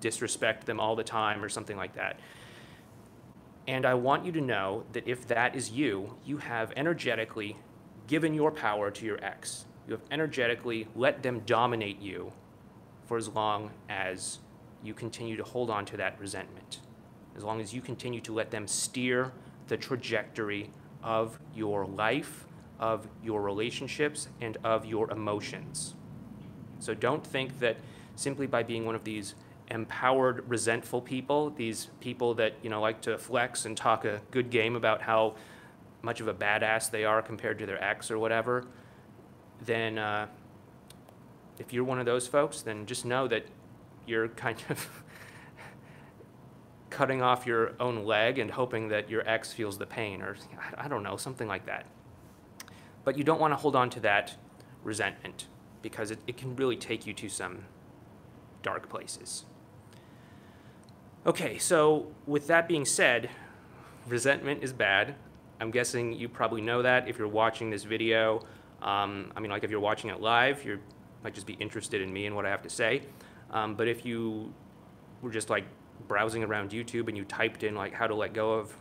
disrespect 0.00 0.66
them 0.66 0.78
all 0.78 0.94
the 0.94 1.04
time 1.04 1.42
or 1.42 1.48
something 1.48 1.76
like 1.76 1.94
that. 1.94 2.20
And 3.66 3.86
I 3.86 3.94
want 3.94 4.26
you 4.26 4.32
to 4.32 4.40
know 4.42 4.84
that 4.92 5.08
if 5.08 5.26
that 5.28 5.54
is 5.54 5.70
you, 5.70 6.16
you 6.24 6.38
have 6.38 6.72
energetically 6.76 7.56
given 8.06 8.34
your 8.34 8.50
power 8.50 8.90
to 8.90 9.06
your 9.06 9.22
ex. 9.24 9.64
You 9.86 9.92
have 9.92 10.02
energetically 10.10 10.86
let 10.94 11.22
them 11.22 11.40
dominate 11.46 12.00
you 12.00 12.32
for 13.06 13.16
as 13.16 13.28
long 13.28 13.70
as 13.88 14.38
you 14.82 14.94
continue 14.94 15.36
to 15.36 15.44
hold 15.44 15.70
on 15.70 15.84
to 15.86 15.96
that 15.96 16.18
resentment, 16.18 16.80
as 17.36 17.42
long 17.42 17.60
as 17.60 17.74
you 17.74 17.80
continue 17.80 18.20
to 18.20 18.32
let 18.32 18.50
them 18.50 18.66
steer 18.66 19.32
the 19.68 19.76
trajectory 19.76 20.70
of 21.02 21.38
your 21.54 21.86
life, 21.86 22.46
of 22.78 23.08
your 23.22 23.42
relationships, 23.42 24.28
and 24.40 24.56
of 24.64 24.86
your 24.86 25.10
emotions. 25.10 25.94
So 26.78 26.94
don't 26.94 27.26
think 27.26 27.58
that 27.60 27.76
simply 28.16 28.46
by 28.46 28.62
being 28.62 28.86
one 28.86 28.94
of 28.94 29.04
these 29.04 29.34
empowered, 29.70 30.48
resentful 30.48 31.00
people, 31.00 31.50
these 31.50 31.88
people 32.00 32.34
that 32.34 32.54
you 32.62 32.70
know 32.70 32.80
like 32.80 33.00
to 33.02 33.18
flex 33.18 33.64
and 33.64 33.76
talk 33.76 34.04
a 34.04 34.20
good 34.30 34.50
game 34.50 34.76
about 34.76 35.02
how 35.02 35.36
much 36.02 36.20
of 36.20 36.28
a 36.28 36.34
badass 36.34 36.90
they 36.90 37.04
are 37.04 37.22
compared 37.22 37.58
to 37.58 37.66
their 37.66 37.82
ex 37.82 38.10
or 38.10 38.18
whatever, 38.18 38.64
then 39.64 39.98
uh, 39.98 40.26
if 41.58 41.72
you're 41.72 41.84
one 41.84 41.98
of 41.98 42.06
those 42.06 42.26
folks, 42.26 42.62
then 42.62 42.86
just 42.86 43.04
know 43.04 43.28
that 43.28 43.46
you're 44.06 44.28
kind 44.28 44.62
of 44.68 44.88
cutting 46.90 47.22
off 47.22 47.46
your 47.46 47.74
own 47.78 48.04
leg 48.04 48.38
and 48.38 48.50
hoping 48.50 48.88
that 48.88 49.10
your 49.10 49.28
ex 49.28 49.52
feels 49.52 49.78
the 49.78 49.86
pain, 49.86 50.22
or 50.22 50.36
I 50.76 50.88
don't 50.88 51.02
know, 51.02 51.16
something 51.16 51.46
like 51.46 51.66
that. 51.66 51.86
But 53.04 53.16
you 53.16 53.24
don't 53.24 53.40
want 53.40 53.52
to 53.52 53.56
hold 53.56 53.76
on 53.76 53.90
to 53.90 54.00
that 54.00 54.36
resentment 54.82 55.46
because 55.82 56.10
it, 56.10 56.18
it 56.26 56.36
can 56.36 56.56
really 56.56 56.76
take 56.76 57.06
you 57.06 57.14
to 57.14 57.28
some 57.28 57.64
dark 58.62 58.88
places. 58.88 59.44
Okay, 61.26 61.58
so 61.58 62.08
with 62.26 62.46
that 62.46 62.66
being 62.66 62.84
said, 62.84 63.30
resentment 64.08 64.62
is 64.62 64.72
bad. 64.72 65.14
I'm 65.60 65.70
guessing 65.70 66.14
you 66.14 66.28
probably 66.28 66.62
know 66.62 66.80
that 66.82 67.08
if 67.08 67.18
you're 67.18 67.28
watching 67.28 67.68
this 67.68 67.84
video. 67.84 68.42
Um, 68.82 69.32
I 69.36 69.40
mean, 69.40 69.50
like 69.50 69.64
if 69.64 69.70
you're 69.70 69.80
watching 69.80 70.10
it 70.10 70.20
live, 70.20 70.64
you 70.64 70.78
might 71.22 71.34
just 71.34 71.46
be 71.46 71.54
interested 71.54 72.00
in 72.00 72.12
me 72.12 72.26
and 72.26 72.34
what 72.34 72.46
I 72.46 72.50
have 72.50 72.62
to 72.62 72.70
say. 72.70 73.02
Um, 73.50 73.74
but 73.74 73.88
if 73.88 74.04
you 74.04 74.52
were 75.22 75.30
just 75.30 75.50
like 75.50 75.64
browsing 76.08 76.42
around 76.42 76.70
YouTube 76.70 77.08
and 77.08 77.16
you 77.16 77.24
typed 77.24 77.62
in 77.62 77.74
like 77.74 77.92
how 77.92 78.06
to 78.06 78.14
let 78.14 78.32
go 78.32 78.54
of 78.54 78.74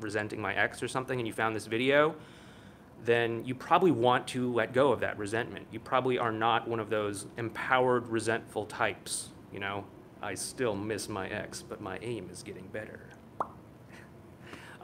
resenting 0.00 0.40
my 0.40 0.54
ex 0.54 0.82
or 0.82 0.88
something 0.88 1.18
and 1.18 1.26
you 1.26 1.32
found 1.32 1.56
this 1.56 1.66
video, 1.66 2.14
then 3.04 3.44
you 3.44 3.54
probably 3.54 3.90
want 3.90 4.26
to 4.28 4.52
let 4.52 4.72
go 4.72 4.92
of 4.92 5.00
that 5.00 5.18
resentment. 5.18 5.66
You 5.70 5.80
probably 5.80 6.18
are 6.18 6.32
not 6.32 6.68
one 6.68 6.80
of 6.80 6.90
those 6.90 7.26
empowered, 7.36 8.08
resentful 8.08 8.66
types, 8.66 9.30
you 9.52 9.60
know? 9.60 9.84
I 10.22 10.34
still 10.34 10.74
miss 10.74 11.08
my 11.08 11.28
ex, 11.28 11.60
but 11.60 11.82
my 11.82 11.98
aim 12.00 12.30
is 12.32 12.42
getting 12.42 12.66
better. 12.68 13.00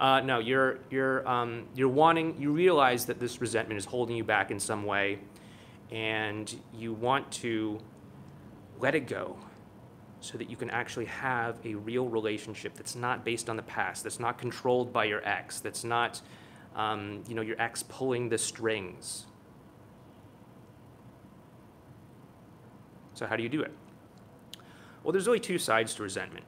Uh, 0.00 0.18
no, 0.20 0.38
you're, 0.38 0.78
you're, 0.90 1.28
um, 1.28 1.66
you're 1.74 1.86
wanting, 1.86 2.34
you 2.40 2.50
realize 2.50 3.04
that 3.04 3.20
this 3.20 3.38
resentment 3.42 3.76
is 3.76 3.84
holding 3.84 4.16
you 4.16 4.24
back 4.24 4.50
in 4.50 4.58
some 4.58 4.86
way, 4.86 5.18
and 5.90 6.58
you 6.72 6.94
want 6.94 7.30
to 7.30 7.78
let 8.78 8.94
it 8.94 9.06
go 9.06 9.36
so 10.20 10.38
that 10.38 10.48
you 10.48 10.56
can 10.56 10.70
actually 10.70 11.04
have 11.04 11.58
a 11.66 11.74
real 11.74 12.08
relationship 12.08 12.74
that's 12.74 12.96
not 12.96 13.26
based 13.26 13.50
on 13.50 13.56
the 13.56 13.62
past, 13.62 14.02
that's 14.02 14.18
not 14.18 14.38
controlled 14.38 14.90
by 14.90 15.04
your 15.04 15.22
ex, 15.28 15.60
that's 15.60 15.84
not, 15.84 16.22
um, 16.76 17.22
you 17.28 17.34
know, 17.34 17.42
your 17.42 17.60
ex 17.60 17.82
pulling 17.82 18.30
the 18.30 18.38
strings. 18.38 19.26
So, 23.12 23.26
how 23.26 23.36
do 23.36 23.42
you 23.42 23.50
do 23.50 23.60
it? 23.60 23.72
Well, 25.02 25.12
there's 25.12 25.26
really 25.26 25.40
two 25.40 25.58
sides 25.58 25.94
to 25.96 26.02
resentment. 26.02 26.46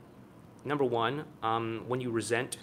Number 0.64 0.85
one, 0.85 1.25
um, 1.42 1.85
when 1.87 2.00
you 2.00 2.11
resent 2.11 2.56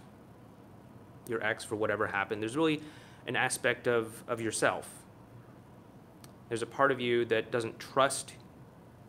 your 1.29 1.43
ex 1.43 1.63
for 1.63 1.75
whatever 1.75 2.07
happened, 2.07 2.41
there's 2.41 2.57
really 2.57 2.81
an 3.27 3.35
aspect 3.35 3.87
of, 3.87 4.23
of 4.27 4.41
yourself. 4.41 4.89
There's 6.47 6.61
a 6.61 6.67
part 6.67 6.91
of 6.91 6.99
you 6.99 7.25
that 7.25 7.51
doesn't 7.51 7.79
trust 7.79 8.33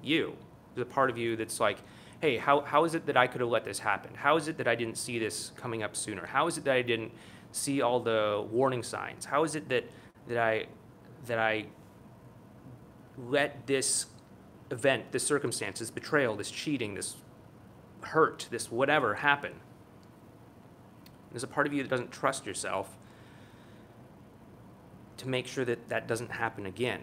you. 0.03 0.37
There's 0.75 0.87
a 0.87 0.91
part 0.91 1.11
of 1.11 1.17
you 1.17 1.37
that's 1.37 1.59
like, 1.59 1.79
hey, 2.21 2.37
how, 2.37 2.61
how 2.61 2.85
is 2.85 2.95
it 2.95 3.07
that 3.07 3.17
I 3.17 3.27
could 3.27 3.41
have 3.41 3.51
let 3.51 3.65
this 3.65 3.79
happen? 3.79 4.15
How 4.15 4.37
is 4.37 4.47
it 4.47 4.59
that 4.59 4.69
I 4.69 4.75
didn't 4.75 4.99
see 4.99 5.19
this 5.19 5.53
coming 5.57 5.83
up 5.83 5.97
sooner? 5.97 6.27
How 6.27 6.47
is 6.47 6.59
it 6.59 6.65
that 6.65 6.75
I 6.75 6.83
didn't 6.83 7.13
see 7.53 7.81
all 7.81 7.99
the 7.99 8.47
warning 8.51 8.83
signs? 8.83 9.25
How 9.25 9.43
is 9.43 9.55
it 9.55 9.69
that, 9.71 9.85
that, 10.29 10.39
I, 10.39 10.67
that 11.27 11.39
I 11.39 11.65
let 13.17 13.67
this 13.67 14.07
event, 14.71 15.13
this 15.13 15.27
circumstance, 15.27 15.79
this 15.79 15.91
betrayal, 15.91 16.37
this 16.37 16.51
cheating, 16.51 16.95
this 16.95 17.17
hurt, 18.03 18.47
this 18.51 18.71
whatever 18.71 19.15
happen. 19.15 19.53
There's 21.31 21.43
a 21.43 21.49
part 21.49 21.67
of 21.67 21.73
you 21.73 21.83
that 21.83 21.89
doesn't 21.89 22.11
trust 22.11 22.47
yourself 22.47 22.97
to 25.19 25.29
make 25.29 25.47
sure 25.47 25.65
that 25.65 25.89
that 25.89 26.09
doesn't 26.09 26.31
happen 26.31 26.67
again. 26.67 27.03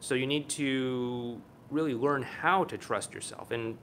So 0.00 0.14
you 0.14 0.26
need 0.26 0.48
to 0.50 1.40
really 1.70 1.94
learn 1.94 2.22
how 2.22 2.64
to 2.64 2.76
trust 2.78 3.14
yourself. 3.14 3.50
And 3.50 3.78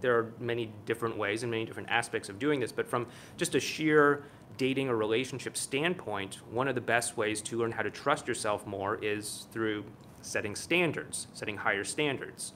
there 0.00 0.16
are 0.16 0.32
many 0.40 0.72
different 0.86 1.16
ways 1.16 1.42
and 1.42 1.50
many 1.50 1.64
different 1.64 1.90
aspects 1.90 2.28
of 2.28 2.38
doing 2.38 2.60
this, 2.60 2.72
but 2.72 2.88
from 2.88 3.06
just 3.36 3.54
a 3.54 3.60
sheer 3.60 4.24
dating 4.56 4.88
or 4.88 4.96
relationship 4.96 5.56
standpoint, 5.56 6.36
one 6.50 6.68
of 6.68 6.74
the 6.74 6.80
best 6.80 7.16
ways 7.16 7.40
to 7.42 7.58
learn 7.58 7.72
how 7.72 7.82
to 7.82 7.90
trust 7.90 8.26
yourself 8.26 8.66
more 8.66 8.98
is 9.02 9.46
through 9.52 9.84
setting 10.20 10.56
standards, 10.56 11.28
setting 11.32 11.56
higher 11.56 11.84
standards. 11.84 12.52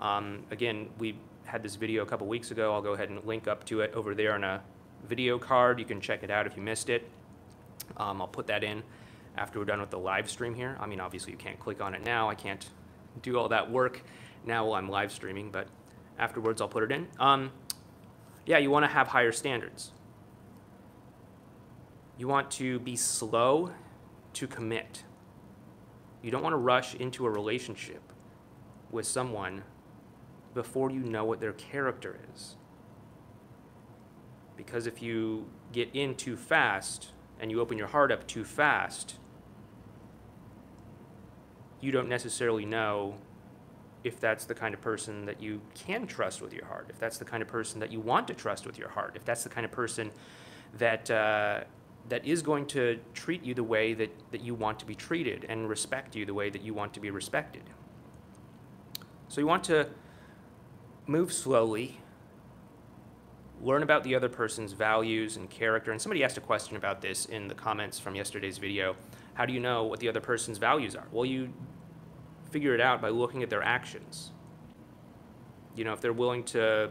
Um, 0.00 0.44
again, 0.50 0.90
we 0.98 1.16
had 1.48 1.62
this 1.62 1.76
video 1.76 2.02
a 2.02 2.06
couple 2.06 2.26
weeks 2.26 2.50
ago. 2.50 2.74
I'll 2.74 2.82
go 2.82 2.92
ahead 2.92 3.08
and 3.08 3.24
link 3.24 3.48
up 3.48 3.64
to 3.64 3.80
it 3.80 3.92
over 3.94 4.14
there 4.14 4.34
on 4.34 4.44
a 4.44 4.62
video 5.06 5.38
card. 5.38 5.78
You 5.78 5.86
can 5.86 6.00
check 6.00 6.22
it 6.22 6.30
out 6.30 6.46
if 6.46 6.56
you 6.56 6.62
missed 6.62 6.90
it. 6.90 7.08
Um, 7.96 8.20
I'll 8.20 8.28
put 8.28 8.46
that 8.48 8.62
in 8.62 8.82
after 9.36 9.58
we're 9.58 9.64
done 9.64 9.80
with 9.80 9.90
the 9.90 9.98
live 9.98 10.28
stream 10.28 10.54
here. 10.54 10.76
I 10.78 10.86
mean, 10.86 11.00
obviously 11.00 11.32
you 11.32 11.38
can't 11.38 11.58
click 11.58 11.80
on 11.80 11.94
it 11.94 12.04
now. 12.04 12.28
I 12.28 12.34
can't 12.34 12.68
do 13.22 13.38
all 13.38 13.48
that 13.48 13.70
work 13.70 14.02
now 14.44 14.66
while 14.66 14.74
I'm 14.74 14.90
live 14.90 15.10
streaming, 15.10 15.50
but 15.50 15.68
afterwards 16.18 16.60
I'll 16.60 16.68
put 16.68 16.82
it 16.82 16.92
in. 16.92 17.08
Um, 17.18 17.50
yeah, 18.44 18.58
you 18.58 18.70
want 18.70 18.84
to 18.84 18.90
have 18.90 19.08
higher 19.08 19.32
standards. 19.32 19.92
You 22.18 22.28
want 22.28 22.50
to 22.52 22.78
be 22.80 22.94
slow 22.94 23.72
to 24.34 24.46
commit. 24.46 25.04
You 26.20 26.30
don't 26.30 26.42
want 26.42 26.52
to 26.52 26.58
rush 26.58 26.94
into 26.94 27.24
a 27.24 27.30
relationship 27.30 28.12
with 28.90 29.06
someone 29.06 29.62
before 30.58 30.90
you 30.90 30.98
know 30.98 31.24
what 31.24 31.38
their 31.38 31.52
character 31.52 32.18
is. 32.34 32.56
Because 34.56 34.88
if 34.88 35.00
you 35.00 35.46
get 35.72 35.88
in 35.94 36.16
too 36.16 36.36
fast 36.36 37.12
and 37.38 37.48
you 37.48 37.60
open 37.60 37.78
your 37.78 37.86
heart 37.86 38.10
up 38.10 38.26
too 38.26 38.42
fast, 38.42 39.18
you 41.80 41.92
don't 41.92 42.08
necessarily 42.08 42.64
know 42.64 43.18
if 44.02 44.18
that's 44.18 44.46
the 44.46 44.54
kind 44.54 44.74
of 44.74 44.80
person 44.80 45.26
that 45.26 45.40
you 45.40 45.60
can 45.76 46.08
trust 46.08 46.42
with 46.42 46.52
your 46.52 46.64
heart, 46.64 46.86
if 46.88 46.98
that's 46.98 47.18
the 47.18 47.24
kind 47.24 47.40
of 47.40 47.48
person 47.48 47.78
that 47.78 47.92
you 47.92 48.00
want 48.00 48.26
to 48.26 48.34
trust 48.34 48.66
with 48.66 48.76
your 48.80 48.88
heart, 48.88 49.12
if 49.14 49.24
that's 49.24 49.44
the 49.44 49.48
kind 49.48 49.64
of 49.64 49.70
person 49.70 50.10
that 50.76 51.08
uh, 51.08 51.60
that 52.08 52.24
is 52.24 52.42
going 52.42 52.66
to 52.66 52.98
treat 53.14 53.44
you 53.44 53.54
the 53.54 53.62
way 53.62 53.94
that, 53.94 54.10
that 54.32 54.40
you 54.40 54.56
want 54.56 54.80
to 54.80 54.86
be 54.86 54.96
treated 54.96 55.46
and 55.48 55.68
respect 55.68 56.16
you 56.16 56.26
the 56.26 56.34
way 56.34 56.50
that 56.50 56.62
you 56.62 56.74
want 56.74 56.92
to 56.94 57.00
be 57.00 57.10
respected. 57.10 57.62
So 59.28 59.40
you 59.40 59.46
want 59.46 59.62
to 59.64 59.88
move 61.08 61.32
slowly, 61.32 61.98
learn 63.60 63.82
about 63.82 64.04
the 64.04 64.14
other 64.14 64.28
person's 64.28 64.72
values 64.72 65.36
and 65.36 65.50
character. 65.50 65.90
And 65.90 66.00
somebody 66.00 66.22
asked 66.22 66.36
a 66.36 66.42
question 66.42 66.76
about 66.76 67.00
this 67.00 67.24
in 67.24 67.48
the 67.48 67.54
comments 67.54 67.98
from 67.98 68.14
yesterday's 68.14 68.58
video. 68.58 68.94
How 69.34 69.46
do 69.46 69.52
you 69.52 69.60
know 69.60 69.84
what 69.84 70.00
the 70.00 70.08
other 70.08 70.20
person's 70.20 70.58
values 70.58 70.94
are? 70.94 71.06
Well, 71.10 71.24
you 71.24 71.52
figure 72.50 72.74
it 72.74 72.80
out 72.80 73.00
by 73.00 73.08
looking 73.08 73.42
at 73.42 73.50
their 73.50 73.62
actions. 73.62 74.32
You 75.74 75.84
know, 75.84 75.92
if 75.92 76.00
they're 76.00 76.12
willing 76.12 76.44
to 76.44 76.90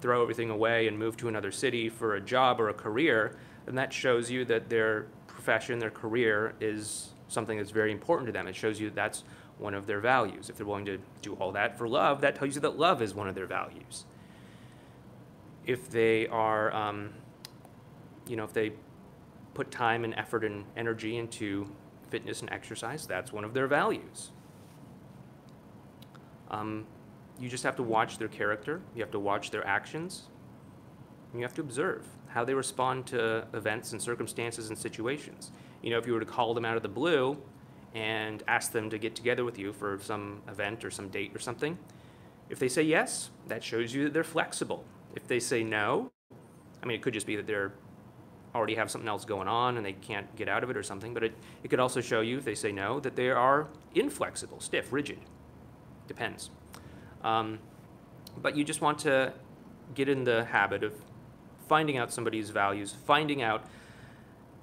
throw 0.00 0.22
everything 0.22 0.50
away 0.50 0.88
and 0.88 0.98
move 0.98 1.16
to 1.18 1.28
another 1.28 1.52
city 1.52 1.88
for 1.88 2.14
a 2.14 2.20
job 2.20 2.60
or 2.60 2.70
a 2.70 2.74
career, 2.74 3.36
then 3.66 3.74
that 3.74 3.92
shows 3.92 4.30
you 4.30 4.44
that 4.46 4.70
their 4.70 5.06
profession, 5.26 5.78
their 5.78 5.90
career 5.90 6.54
is 6.60 7.10
something 7.28 7.58
that's 7.58 7.70
very 7.70 7.92
important 7.92 8.26
to 8.26 8.32
them. 8.32 8.46
It 8.46 8.56
shows 8.56 8.80
you 8.80 8.88
that 8.88 8.96
that's 8.96 9.24
one 9.60 9.74
of 9.74 9.86
their 9.86 10.00
values. 10.00 10.48
If 10.48 10.56
they're 10.56 10.66
willing 10.66 10.86
to 10.86 10.98
do 11.22 11.34
all 11.34 11.52
that 11.52 11.76
for 11.76 11.86
love, 11.86 12.22
that 12.22 12.34
tells 12.34 12.54
you 12.54 12.60
that 12.62 12.78
love 12.78 13.02
is 13.02 13.14
one 13.14 13.28
of 13.28 13.34
their 13.34 13.46
values. 13.46 14.06
If 15.66 15.90
they 15.90 16.26
are, 16.28 16.74
um, 16.74 17.10
you 18.26 18.36
know, 18.36 18.44
if 18.44 18.52
they 18.52 18.72
put 19.54 19.70
time 19.70 20.04
and 20.04 20.14
effort 20.14 20.44
and 20.44 20.64
energy 20.76 21.18
into 21.18 21.70
fitness 22.08 22.40
and 22.40 22.50
exercise, 22.50 23.06
that's 23.06 23.32
one 23.32 23.44
of 23.44 23.52
their 23.52 23.66
values. 23.66 24.30
Um, 26.50 26.86
you 27.38 27.48
just 27.48 27.62
have 27.62 27.76
to 27.76 27.82
watch 27.82 28.18
their 28.18 28.28
character, 28.28 28.80
you 28.94 29.02
have 29.02 29.12
to 29.12 29.20
watch 29.20 29.50
their 29.50 29.66
actions, 29.66 30.24
you 31.34 31.42
have 31.42 31.54
to 31.54 31.60
observe 31.60 32.06
how 32.28 32.44
they 32.44 32.54
respond 32.54 33.06
to 33.06 33.46
events 33.54 33.92
and 33.92 34.02
circumstances 34.02 34.68
and 34.68 34.78
situations. 34.78 35.52
You 35.82 35.90
know, 35.90 35.98
if 35.98 36.06
you 36.06 36.12
were 36.12 36.20
to 36.20 36.26
call 36.26 36.54
them 36.54 36.64
out 36.64 36.76
of 36.76 36.82
the 36.82 36.88
blue 36.88 37.38
and 37.94 38.42
ask 38.46 38.72
them 38.72 38.90
to 38.90 38.98
get 38.98 39.16
together 39.16 39.44
with 39.44 39.58
you 39.58 39.72
for 39.72 39.98
some 40.00 40.42
event 40.48 40.84
or 40.84 40.90
some 40.90 41.08
date 41.08 41.34
or 41.34 41.38
something, 41.38 41.78
if 42.48 42.58
they 42.58 42.68
say 42.68 42.82
yes, 42.82 43.30
that 43.48 43.62
shows 43.62 43.94
you 43.94 44.04
that 44.04 44.12
they're 44.12 44.24
flexible. 44.24 44.84
If 45.14 45.26
they 45.26 45.40
say 45.40 45.62
no, 45.62 46.10
I 46.82 46.86
mean, 46.86 46.96
it 46.96 47.02
could 47.02 47.14
just 47.14 47.26
be 47.26 47.36
that 47.36 47.46
they're 47.46 47.72
already 48.54 48.74
have 48.74 48.90
something 48.90 49.08
else 49.08 49.24
going 49.24 49.48
on 49.48 49.76
and 49.76 49.86
they 49.86 49.92
can't 49.92 50.34
get 50.36 50.48
out 50.48 50.64
of 50.64 50.70
it 50.70 50.76
or 50.76 50.82
something, 50.82 51.14
but 51.14 51.22
it, 51.22 51.34
it 51.62 51.68
could 51.68 51.80
also 51.80 52.00
show 52.00 52.20
you, 52.20 52.38
if 52.38 52.44
they 52.44 52.54
say 52.54 52.72
no, 52.72 53.00
that 53.00 53.16
they 53.16 53.30
are 53.30 53.68
inflexible, 53.94 54.60
stiff, 54.60 54.92
rigid. 54.92 55.18
Depends. 56.08 56.50
Um, 57.22 57.60
but 58.40 58.56
you 58.56 58.64
just 58.64 58.80
want 58.80 58.98
to 59.00 59.32
get 59.94 60.08
in 60.08 60.24
the 60.24 60.44
habit 60.44 60.82
of 60.82 60.94
finding 61.68 61.96
out 61.96 62.12
somebody's 62.12 62.50
values, 62.50 62.94
finding 63.06 63.42
out 63.42 63.64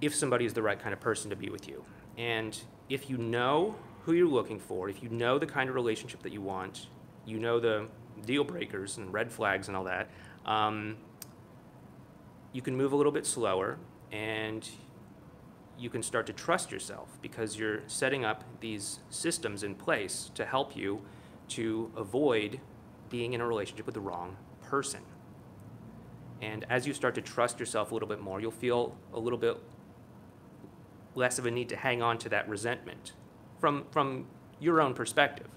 if 0.02 0.14
somebody 0.14 0.46
is 0.46 0.54
the 0.54 0.62
right 0.62 0.80
kind 0.80 0.94
of 0.94 1.00
person 1.00 1.30
to 1.30 1.36
be 1.36 1.50
with 1.50 1.68
you. 1.68 1.84
And 2.18 2.60
if 2.90 3.10
you 3.10 3.18
know 3.18 3.76
who 4.04 4.14
you're 4.14 4.28
looking 4.28 4.60
for, 4.60 4.90
if 4.90 5.04
you 5.04 5.10
know 5.10 5.38
the 5.38 5.46
kind 5.46 5.70
of 5.70 5.76
relationship 5.76 6.24
that 6.24 6.32
you 6.32 6.42
want, 6.42 6.88
you 7.26 7.40
know 7.40 7.60
the 7.60 7.88
deal 8.26 8.44
breakers 8.44 8.98
and 8.98 9.14
red 9.14 9.32
flags 9.32 9.68
and 9.68 9.76
all 9.76 9.84
that, 9.84 10.10
um, 10.46 10.98
you 12.54 12.62
can 12.62 12.76
move 12.76 12.94
a 12.94 12.96
little 12.96 13.12
bit 13.12 13.26
slower 13.26 13.78
and 14.12 14.70
you 15.78 15.90
can 15.90 16.02
start 16.02 16.26
to 16.26 16.34
trust 16.34 16.72
yourself 16.72 17.18
because 17.22 17.58
you're 17.58 17.82
setting 17.88 18.26
up 18.26 18.44
these 18.62 19.00
systems 19.10 19.64
in 19.64 19.76
place 19.76 20.32
to 20.34 20.46
help 20.46 20.76
you 20.76 21.02
to 21.50 21.92
avoid 21.96 22.60
being 23.10 23.34
in 23.34 23.42
a 23.42 23.48
relationship 23.48 23.86
with 23.86 23.96
the 23.96 24.02
wrong 24.02 24.36
person. 24.64 25.02
And 26.42 26.66
as 26.70 26.88
you 26.88 26.94
start 26.94 27.16
to 27.16 27.22
trust 27.22 27.60
yourself 27.60 27.92
a 27.92 27.94
little 27.94 28.10
bit 28.10 28.22
more, 28.22 28.40
you'll 28.40 28.52
feel 28.52 28.98
a 29.14 29.20
little 29.20 29.40
bit 29.40 29.58
less 31.18 31.40
of 31.40 31.46
a 31.46 31.52
need 31.52 31.68
to 31.70 31.76
hang 31.76 32.02
on 32.02 32.18
to 32.20 32.30
that 32.30 32.48
resentment 32.48 33.14
from, 33.60 33.86
from 33.92 34.28
your 34.60 34.80
own 34.80 34.94
perspective. 34.94 35.48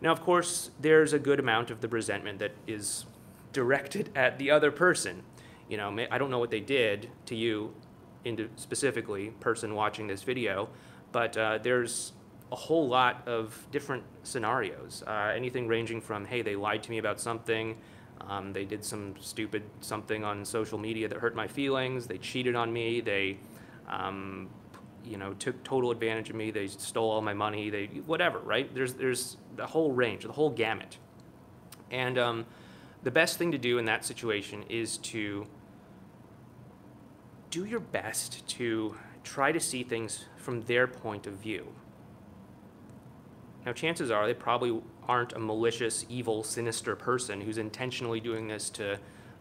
Now, 0.00 0.10
of 0.12 0.22
course, 0.22 0.70
there's 0.80 1.12
a 1.12 1.18
good 1.18 1.38
amount 1.38 1.70
of 1.70 1.82
the 1.82 1.88
resentment 1.88 2.38
that 2.38 2.52
is 2.66 3.04
directed 3.52 4.10
at 4.16 4.38
the 4.38 4.50
other 4.50 4.70
person. 4.70 5.22
You 5.68 5.76
know, 5.76 6.06
I 6.10 6.18
don't 6.18 6.30
know 6.30 6.38
what 6.38 6.50
they 6.50 6.60
did 6.60 7.10
to 7.26 7.36
you 7.36 7.74
into 8.24 8.48
specifically, 8.56 9.30
person 9.40 9.74
watching 9.74 10.06
this 10.06 10.22
video, 10.22 10.68
but 11.12 11.36
uh, 11.36 11.58
there's 11.62 12.12
a 12.52 12.56
whole 12.56 12.88
lot 12.88 13.26
of 13.28 13.66
different 13.70 14.02
scenarios. 14.24 15.04
Uh, 15.06 15.32
anything 15.34 15.68
ranging 15.68 16.00
from, 16.00 16.24
hey, 16.24 16.42
they 16.42 16.56
lied 16.56 16.82
to 16.82 16.90
me 16.90 16.98
about 16.98 17.20
something, 17.20 17.76
um, 18.22 18.52
they 18.52 18.64
did 18.64 18.84
some 18.84 19.14
stupid 19.20 19.62
something 19.80 20.24
on 20.24 20.44
social 20.44 20.78
media 20.78 21.08
that 21.08 21.18
hurt 21.18 21.34
my 21.34 21.46
feelings, 21.46 22.06
they 22.06 22.18
cheated 22.18 22.54
on 22.54 22.72
me, 22.72 23.00
they, 23.00 23.38
um, 23.88 24.48
you 25.04 25.16
know, 25.16 25.34
took 25.34 25.62
total 25.64 25.90
advantage 25.90 26.30
of 26.30 26.36
me, 26.36 26.50
they 26.50 26.66
stole 26.66 27.10
all 27.10 27.20
my 27.20 27.34
money, 27.34 27.70
they, 27.70 27.86
whatever, 28.06 28.38
right? 28.40 28.72
There's, 28.74 28.94
there's 28.94 29.36
the 29.56 29.66
whole 29.66 29.92
range, 29.92 30.24
the 30.24 30.32
whole 30.32 30.50
gamut. 30.50 30.98
And 31.90 32.18
um, 32.18 32.46
the 33.02 33.10
best 33.10 33.38
thing 33.38 33.52
to 33.52 33.58
do 33.58 33.78
in 33.78 33.84
that 33.86 34.04
situation 34.04 34.64
is 34.68 34.98
to 34.98 35.46
do 37.50 37.64
your 37.64 37.80
best 37.80 38.46
to 38.46 38.96
try 39.24 39.52
to 39.52 39.60
see 39.60 39.82
things 39.82 40.26
from 40.36 40.62
their 40.62 40.86
point 40.86 41.26
of 41.26 41.34
view. 41.34 41.66
Now, 43.66 43.72
chances 43.72 44.10
are 44.10 44.26
they 44.26 44.34
probably 44.34 44.80
aren't 45.06 45.32
a 45.32 45.38
malicious, 45.38 46.06
evil, 46.08 46.42
sinister 46.42 46.96
person 46.96 47.40
who's 47.40 47.58
intentionally 47.58 48.20
doing 48.20 48.48
this 48.48 48.70
to 48.70 48.98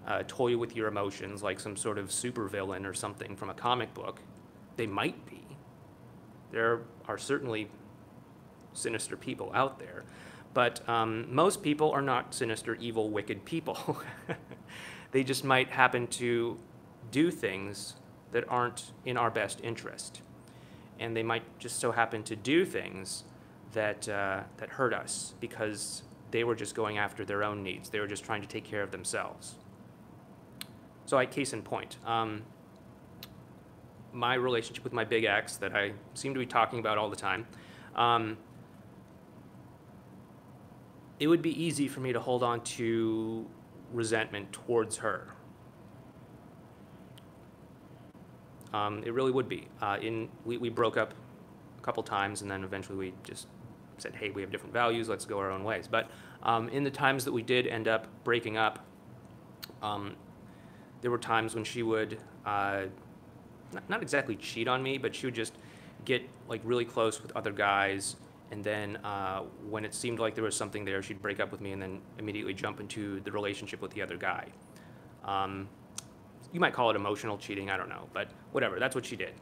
uh, 0.08 0.24
toy 0.28 0.58
with 0.58 0.76
your 0.76 0.88
emotions 0.88 1.44
like 1.44 1.60
some 1.60 1.78
sort 1.78 1.98
of 1.98 2.10
supervillain 2.10 2.86
or 2.86 2.94
something 2.94 3.36
from 3.36 3.50
a 3.50 3.54
comic 3.54 3.94
book. 3.94 4.22
They 4.76 4.88
might 4.88 5.26
be. 5.26 5.49
There 6.52 6.82
are 7.08 7.18
certainly 7.18 7.70
sinister 8.74 9.18
people 9.18 9.52
out 9.54 9.80
there. 9.80 10.04
But 10.54 10.88
um, 10.90 11.34
most 11.34 11.62
people 11.62 11.92
are 11.92 12.02
not 12.02 12.34
sinister, 12.34 12.76
evil, 12.76 13.10
wicked 13.10 13.46
people. 13.46 14.02
they 15.12 15.24
just 15.24 15.44
might 15.44 15.70
happen 15.70 16.08
to 16.08 16.58
do 17.12 17.32
things 17.32 17.96
that 18.32 18.46
aren't 18.48 18.92
in 19.06 19.18
our 19.18 19.30
best 19.30 19.60
interest. 19.64 20.22
And 21.00 21.16
they 21.16 21.24
might 21.24 21.44
just 21.60 21.80
so 21.80 21.92
happen 21.92 22.24
to 22.24 22.36
do 22.36 22.66
things 22.66 23.24
that, 23.74 24.10
uh, 24.10 24.42
that 24.58 24.70
hurt 24.70 24.94
us 24.94 25.34
because 25.40 26.04
they 26.32 26.44
were 26.44 26.56
just 26.56 26.76
going 26.76 26.98
after 26.98 27.24
their 27.24 27.44
own 27.44 27.64
needs. 27.64 27.90
They 27.90 28.00
were 28.00 28.08
just 28.08 28.24
trying 28.24 28.42
to 28.42 28.48
take 28.48 28.64
care 28.64 28.84
of 28.84 28.92
themselves. 28.92 29.56
So, 31.06 31.18
I 31.18 31.26
case 31.26 31.54
in 31.54 31.64
point, 31.64 31.98
um, 32.06 32.44
my 34.14 34.34
relationship 34.36 34.84
with 34.84 34.94
my 34.94 35.04
big 35.04 35.24
ex 35.26 35.58
that 35.58 35.76
I 35.76 35.94
seem 36.14 36.34
to 36.34 36.40
be 36.40 36.46
talking 36.46 36.80
about 36.80 36.98
all 36.98 37.10
the 37.10 37.16
time, 37.16 37.48
um, 37.96 38.38
it 41.20 41.28
would 41.28 41.42
be 41.42 41.62
easy 41.62 41.88
for 41.88 42.00
me 42.00 42.14
to 42.14 42.20
hold 42.20 42.44
on 42.44 42.62
to 42.62 43.46
resentment 43.94 44.52
towards 44.52 44.98
her. 44.98 45.34
Um, 48.74 49.04
it 49.06 49.14
really 49.14 49.32
would 49.32 49.50
be. 49.50 49.68
Uh, 49.82 49.98
in 50.02 50.30
we, 50.46 50.58
we 50.58 50.70
broke 50.70 50.96
up 50.96 51.14
a 51.78 51.82
couple 51.82 52.04
times, 52.04 52.42
and 52.42 52.50
then 52.50 52.64
eventually 52.64 52.98
we 52.98 53.14
just 53.24 53.48
said, 53.98 54.16
"Hey, 54.16 54.30
we 54.30 54.42
have 54.42 54.52
different 54.52 54.74
values. 54.74 55.10
Let's 55.10 55.26
go 55.26 55.40
our 55.40 55.50
own 55.50 55.64
ways." 55.64 55.88
But 55.88 56.10
um, 56.44 56.70
in 56.70 56.84
the 56.84 56.92
times 56.92 57.26
that 57.26 57.32
we 57.32 57.42
did 57.42 57.66
end 57.66 57.88
up 57.88 58.08
breaking 58.24 58.58
up, 58.58 58.86
um, 59.82 60.16
there 61.02 61.10
were 61.10 61.18
times 61.18 61.56
when 61.56 61.64
she 61.64 61.82
would 61.82 62.20
uh, 62.46 62.84
not, 63.74 63.90
not 63.90 64.02
exactly 64.02 64.36
cheat 64.36 64.68
on 64.68 64.82
me, 64.82 64.98
but 64.98 65.16
she 65.16 65.28
would 65.28 65.36
just 65.36 65.54
get 66.06 66.28
like 66.48 66.62
really 66.64 66.86
close 66.86 67.22
with 67.22 67.36
other 67.36 67.52
guys. 67.52 68.16
And 68.52 68.64
then 68.64 68.98
uh, 68.98 69.42
when 69.70 69.86
it 69.86 69.94
seemed 69.94 70.20
like 70.20 70.34
there 70.34 70.44
was 70.44 70.56
something 70.56 70.84
there, 70.84 71.04
she'd 71.04 71.22
break 71.22 71.40
up 71.40 71.52
with 71.52 71.62
me 71.62 71.72
and 71.72 71.82
then 71.82 72.02
immediately 72.18 72.54
jump 72.54 72.80
into 72.80 73.20
the 73.22 73.32
relationship 73.32 73.82
with 73.82 73.92
the 73.92 74.02
other 74.02 74.18
guy. 74.18 74.48
Um, 75.24 75.70
you 76.52 76.60
might 76.60 76.74
call 76.74 76.90
it 76.90 76.96
emotional 76.96 77.38
cheating, 77.38 77.70
I 77.70 77.78
don't 77.78 77.90
know, 77.90 78.08
but 78.14 78.32
whatever, 78.52 78.80
that's 78.80 78.96
what 78.96 79.06
she 79.06 79.16
did. 79.16 79.34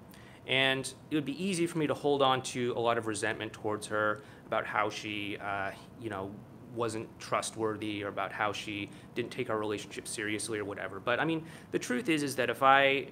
And 0.46 0.92
it 1.12 1.16
would 1.16 1.26
be 1.26 1.42
easy 1.44 1.68
for 1.68 1.78
me 1.78 1.88
to 1.88 1.94
hold 1.94 2.22
on 2.22 2.42
to 2.44 2.74
a 2.76 2.80
lot 2.80 2.98
of 2.98 3.08
resentment 3.08 3.54
towards 3.54 3.88
her 3.88 4.22
about 4.46 4.66
how 4.66 4.90
she, 4.90 5.38
uh, 5.38 5.72
you 6.02 6.10
know, 6.10 6.32
wasn't 6.76 7.08
trustworthy 7.20 8.04
or 8.04 8.10
about 8.10 8.32
how 8.32 8.54
she 8.54 8.90
didn't 9.16 9.32
take 9.32 9.50
our 9.50 9.58
relationship 9.58 10.08
seriously 10.08 10.60
or 10.60 10.66
whatever. 10.66 11.00
But 11.00 11.20
I 11.20 11.26
mean, 11.26 11.46
the 11.72 11.80
truth 11.80 12.08
is, 12.08 12.24
is 12.24 12.36
that 12.36 12.50
if 12.50 12.64
I, 12.64 13.08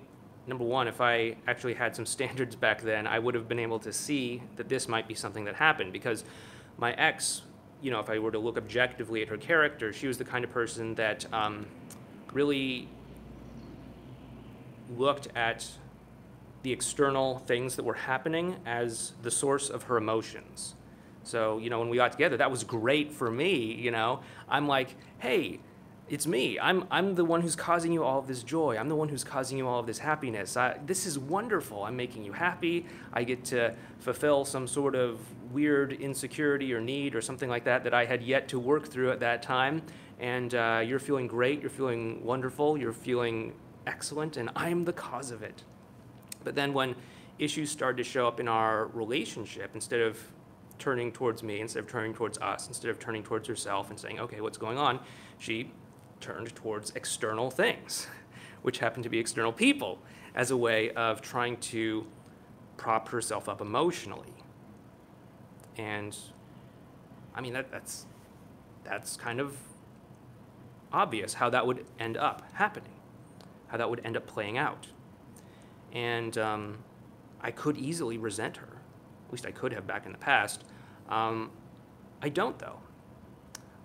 number 0.48 0.64
one, 0.64 0.88
if 0.88 1.02
I 1.02 1.36
actually 1.48 1.74
had 1.74 1.96
some 1.96 2.06
standards 2.16 2.56
back 2.56 2.82
then, 2.82 3.08
I 3.08 3.20
would 3.20 3.36
have 3.36 3.48
been 3.48 3.60
able 3.60 3.80
to 3.80 3.94
see 3.94 4.42
that 4.56 4.70
this 4.70 4.88
might 4.88 5.08
be 5.08 5.16
something 5.16 5.46
that 5.46 5.56
happened 5.56 5.94
because 5.94 6.24
my 6.78 6.94
ex, 6.94 7.42
you 7.82 7.92
know, 7.92 8.00
if 8.00 8.10
I 8.10 8.20
were 8.20 8.32
to 8.32 8.40
look 8.40 8.58
objectively 8.58 9.22
at 9.22 9.30
her 9.30 9.38
character, 9.38 9.94
she 9.94 10.08
was 10.08 10.18
the 10.18 10.26
kind 10.26 10.44
of 10.44 10.52
person 10.52 10.96
that 10.96 11.26
um, 11.34 11.66
really 12.34 12.88
looked 14.96 15.28
at 15.36 15.68
the 16.64 16.72
external 16.72 17.40
things 17.40 17.76
that 17.76 17.84
were 17.84 17.94
happening 17.94 18.56
as 18.66 19.14
the 19.22 19.32
source 19.32 19.70
of 19.70 19.84
her 19.84 19.98
emotions. 19.98 20.76
So, 21.24 21.58
you 21.58 21.70
know, 21.70 21.80
when 21.80 21.90
we 21.90 21.98
got 21.98 22.12
together, 22.12 22.38
that 22.38 22.52
was 22.52 22.64
great 22.64 23.12
for 23.12 23.32
me, 23.32 23.74
you 23.74 23.92
know. 23.92 24.22
I'm 24.50 24.68
like, 24.68 24.96
hey, 25.20 25.60
it's 26.08 26.28
me. 26.28 26.60
I'm, 26.60 26.86
I'm 26.92 27.16
the 27.16 27.26
one 27.26 27.42
who's 27.42 27.56
causing 27.56 27.92
you 27.92 28.04
all 28.04 28.20
of 28.20 28.28
this 28.28 28.44
joy. 28.44 28.78
I'm 28.78 28.90
the 28.90 28.96
one 28.96 29.10
who's 29.10 29.24
causing 29.24 29.58
you 29.58 29.68
all 29.68 29.80
of 29.80 29.88
this 29.88 29.98
happiness. 29.98 30.56
I, 30.56 30.78
this 30.86 31.08
is 31.08 31.18
wonderful. 31.18 31.84
I'm 31.84 31.96
making 31.96 32.24
you 32.24 32.32
happy. 32.32 32.86
I 33.12 33.24
get 33.24 33.44
to 33.46 33.76
fulfill 34.00 34.46
some 34.46 34.68
sort 34.68 34.94
of 34.96 35.20
weird 35.52 35.94
insecurity 35.94 36.74
or 36.74 36.82
need 36.82 37.16
or 37.16 37.22
something 37.22 37.50
like 37.50 37.64
that 37.64 37.84
that 37.86 37.94
I 37.94 38.06
had 38.06 38.22
yet 38.22 38.48
to 38.50 38.60
work 38.60 38.88
through 38.88 39.12
at 39.12 39.20
that 39.22 39.42
time. 39.42 39.82
And 40.20 40.54
uh, 40.54 40.84
you're 40.86 41.00
feeling 41.00 41.26
great. 41.26 41.62
You're 41.62 41.72
feeling 41.72 42.24
wonderful. 42.24 42.78
You're 42.78 42.94
feeling 42.94 43.54
excellent. 43.88 44.38
And 44.38 44.52
I'm 44.56 44.86
the 44.86 44.94
cause 44.94 45.32
of 45.32 45.42
it. 45.42 45.64
But 46.44 46.54
then 46.54 46.74
when 46.74 46.96
issues 47.40 47.72
started 47.72 47.98
to 47.98 48.04
show 48.04 48.28
up 48.28 48.40
in 48.40 48.48
our 48.48 48.88
relationship, 48.88 49.72
instead 49.74 50.02
of 50.02 50.20
turning 50.78 51.12
towards 51.12 51.42
me 51.42 51.62
instead 51.62 51.80
of 51.80 51.90
turning 51.90 52.14
towards 52.14 52.38
us, 52.40 52.68
instead 52.68 52.92
of 52.92 53.00
turning 53.00 53.24
towards 53.24 53.48
herself 53.48 53.90
and 53.90 54.00
saying, 54.00 54.20
okay, 54.20 54.42
what's 54.42 54.58
going 54.58 54.78
on? 54.78 55.00
She 55.38 55.72
turned 56.20 56.56
towards 56.56 56.92
external 56.96 57.52
things, 57.52 58.08
which 58.62 58.80
happen 58.80 59.04
to 59.04 59.10
be 59.10 59.20
external 59.20 59.52
people, 59.52 60.00
as 60.34 60.52
a 60.52 60.58
way 60.58 60.92
of 60.92 61.22
trying 61.22 61.58
to 61.58 62.06
prop 62.78 63.10
herself 63.10 63.48
up 63.48 63.62
emotionally. 63.62 64.34
And 65.78 66.16
I 67.34 67.42
mean, 67.42 67.54
that, 67.54 67.72
that's, 67.72 68.06
that's 68.84 69.18
kind 69.18 69.40
of 69.40 69.58
obvious 70.92 71.36
how 71.36 71.50
that 71.50 71.68
would 71.68 71.86
end 72.00 72.18
up 72.18 72.44
happening, 72.54 72.94
how 73.68 73.78
that 73.78 73.90
would 73.90 74.02
end 74.04 74.18
up 74.18 74.28
playing 74.28 74.58
out. 74.58 74.88
And 75.94 76.38
um, 76.38 76.78
I 77.42 77.52
could 77.52 77.78
easily 77.78 78.18
resent 78.18 78.58
her 78.58 78.76
at 79.26 79.34
least 79.34 79.46
I 79.46 79.52
could 79.52 79.74
have 79.74 79.88
back 79.88 80.06
in 80.06 80.12
the 80.12 80.18
past. 80.18 80.64
Um, 81.10 81.52
I 82.22 82.30
don't, 82.30 82.58
though. 82.60 82.80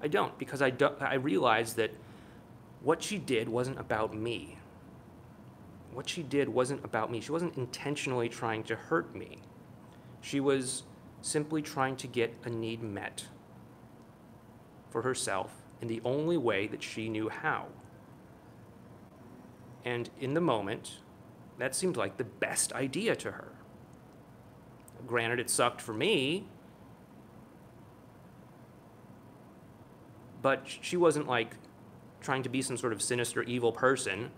I 0.03 0.09
don't, 0.09 0.37
because 0.39 0.63
I, 0.63 0.71
do, 0.71 0.91
I 1.01 1.15
realized 1.15 1.77
that 1.77 1.93
what 2.83 3.03
she 3.03 3.19
did 3.19 3.49
wasn't 3.49 3.79
about 3.79 4.15
me. 4.15 4.59
What 5.93 6.09
she 6.09 6.23
did 6.23 6.49
wasn't 6.49 6.85
about 6.85 7.11
me. 7.11 7.21
She 7.21 7.33
wasn't 7.33 7.57
intentionally 7.57 8.29
trying 8.29 8.63
to 8.65 8.77
hurt 8.77 9.15
me. 9.15 9.43
She 10.21 10.41
was 10.41 10.85
simply 11.21 11.63
trying 11.63 11.97
to 11.97 12.07
get 12.07 12.35
a 12.45 12.51
need 12.51 12.83
met 12.83 13.27
for 14.91 15.03
herself 15.03 15.53
in 15.81 15.89
the 15.89 16.01
only 16.05 16.37
way 16.37 16.67
that 16.67 16.83
she 16.83 17.09
knew 17.09 17.29
how. 17.29 17.67
And 19.85 20.11
in 20.19 20.35
the 20.35 20.41
moment, 20.41 20.99
that 21.59 21.75
seemed 21.75 21.97
like 21.97 22.17
the 22.17 22.25
best 22.25 22.73
idea 22.73 23.17
to 23.17 23.33
her. 23.33 23.53
Granted, 25.07 25.41
it 25.41 25.49
sucked 25.49 25.81
for 25.81 25.95
me, 25.95 26.47
but 30.43 30.63
she 30.67 30.97
wasn't 30.97 31.27
like 31.27 31.55
trying 32.21 32.43
to 32.43 32.49
be 32.49 32.63
some 32.63 32.77
sort 32.77 32.93
of 32.93 33.03
sinister 33.03 33.43
evil 33.43 33.73
person, 33.73 34.31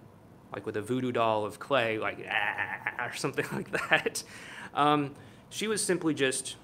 like 0.52 0.66
with 0.66 0.76
a 0.76 0.82
voodoo 0.82 1.12
doll 1.12 1.44
of 1.44 1.58
clay, 1.58 1.98
like 1.98 2.26
ah, 2.30 3.06
or 3.06 3.14
something 3.14 3.46
like 3.52 3.70
that. 3.72 4.22
Um, 4.74 5.14
she 5.50 5.66
was 5.66 5.84
simply 5.84 6.14
just 6.14 6.56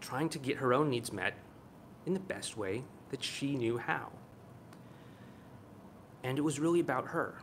trying 0.00 0.28
to 0.30 0.38
get 0.38 0.58
her 0.58 0.72
own 0.72 0.88
needs 0.88 1.12
met 1.12 1.34
in 2.06 2.14
the 2.14 2.20
best 2.20 2.56
way 2.56 2.84
that 3.10 3.22
she 3.22 3.56
knew 3.56 3.78
how. 3.78 4.10
And 6.22 6.38
it 6.38 6.42
was 6.42 6.58
really 6.58 6.80
about 6.80 7.08
her. 7.08 7.34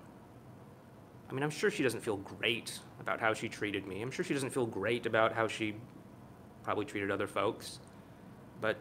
I 1.30 1.34
mean, 1.34 1.44
I'm 1.44 1.50
sure 1.50 1.72
she 1.72 1.84
doesn't 1.84 2.02
feel 2.02 2.18
great 2.18 2.80
about 3.00 3.20
how 3.20 3.34
she 3.34 3.50
treated 3.50 3.88
me. 3.88 4.02
I'm 4.02 4.12
sure 4.12 4.24
she 4.24 4.34
doesn't 4.34 4.52
feel 4.52 4.66
great 4.66 5.06
about 5.06 5.34
how 5.34 5.48
she 5.48 5.76
probably 6.64 6.86
treated 6.86 7.12
other 7.12 7.28
folks. 7.28 7.80
But 8.62 8.78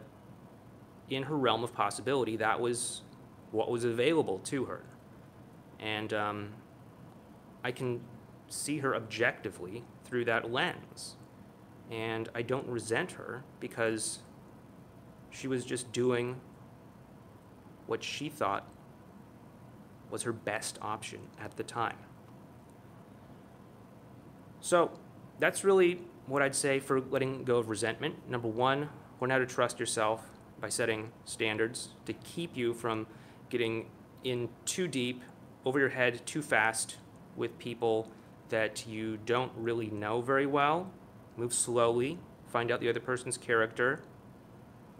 in 1.09 1.23
her 1.23 1.37
realm 1.37 1.63
of 1.63 1.73
possibility, 1.73 2.37
that 2.37 2.59
was 2.59 3.01
what 3.53 3.69
was 3.69 3.83
available 3.83 4.39
to 4.39 4.65
her. 4.65 4.81
And 5.79 6.11
um, 6.11 6.53
I 7.63 7.71
can 7.71 8.01
see 8.49 8.79
her 8.79 8.95
objectively 8.95 9.83
through 10.03 10.25
that 10.25 10.51
lens. 10.51 11.15
And 11.91 12.29
I 12.33 12.41
don't 12.41 12.67
resent 12.67 13.13
her 13.13 13.43
because 13.59 14.19
she 15.29 15.47
was 15.47 15.63
just 15.63 15.91
doing 15.91 16.41
what 17.85 18.03
she 18.03 18.27
thought 18.27 18.67
was 20.09 20.23
her 20.23 20.33
best 20.33 20.79
option 20.81 21.19
at 21.39 21.55
the 21.55 21.63
time. 21.63 21.97
So 24.61 24.91
that's 25.39 25.63
really 25.63 26.01
what 26.25 26.41
I'd 26.41 26.55
say 26.55 26.79
for 26.79 27.01
letting 27.01 27.43
go 27.43 27.57
of 27.57 27.69
resentment. 27.69 28.27
Number 28.27 28.47
one, 28.47 28.89
learn 29.19 29.29
how 29.29 29.37
to 29.37 29.45
trust 29.45 29.79
yourself 29.79 30.25
by 30.59 30.69
setting 30.69 31.11
standards 31.25 31.89
to 32.05 32.13
keep 32.13 32.55
you 32.55 32.73
from 32.73 33.05
getting 33.53 33.85
in 34.23 34.49
too 34.65 34.87
deep, 34.87 35.21
over 35.63 35.79
your 35.79 35.89
head, 35.89 36.25
too 36.25 36.41
fast 36.41 36.97
with 37.35 37.59
people 37.59 38.09
that 38.49 38.87
you 38.87 39.17
don't 39.25 39.51
really 39.55 39.91
know 39.91 40.21
very 40.21 40.47
well. 40.47 40.91
Move 41.37 41.53
slowly, 41.53 42.17
find 42.47 42.71
out 42.71 42.79
the 42.79 42.89
other 42.89 42.99
person's 42.99 43.37
character, 43.37 44.01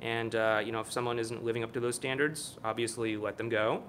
and 0.02 0.36
uh, 0.36 0.62
you 0.64 0.72
know 0.72 0.80
if 0.82 0.92
someone 0.92 1.18
isn't 1.18 1.44
living 1.44 1.64
up 1.64 1.74
to 1.74 1.80
those 1.80 1.96
standards, 1.96 2.58
obviously 2.64 3.18
let 3.18 3.38
them 3.38 3.50
go, 3.50 3.82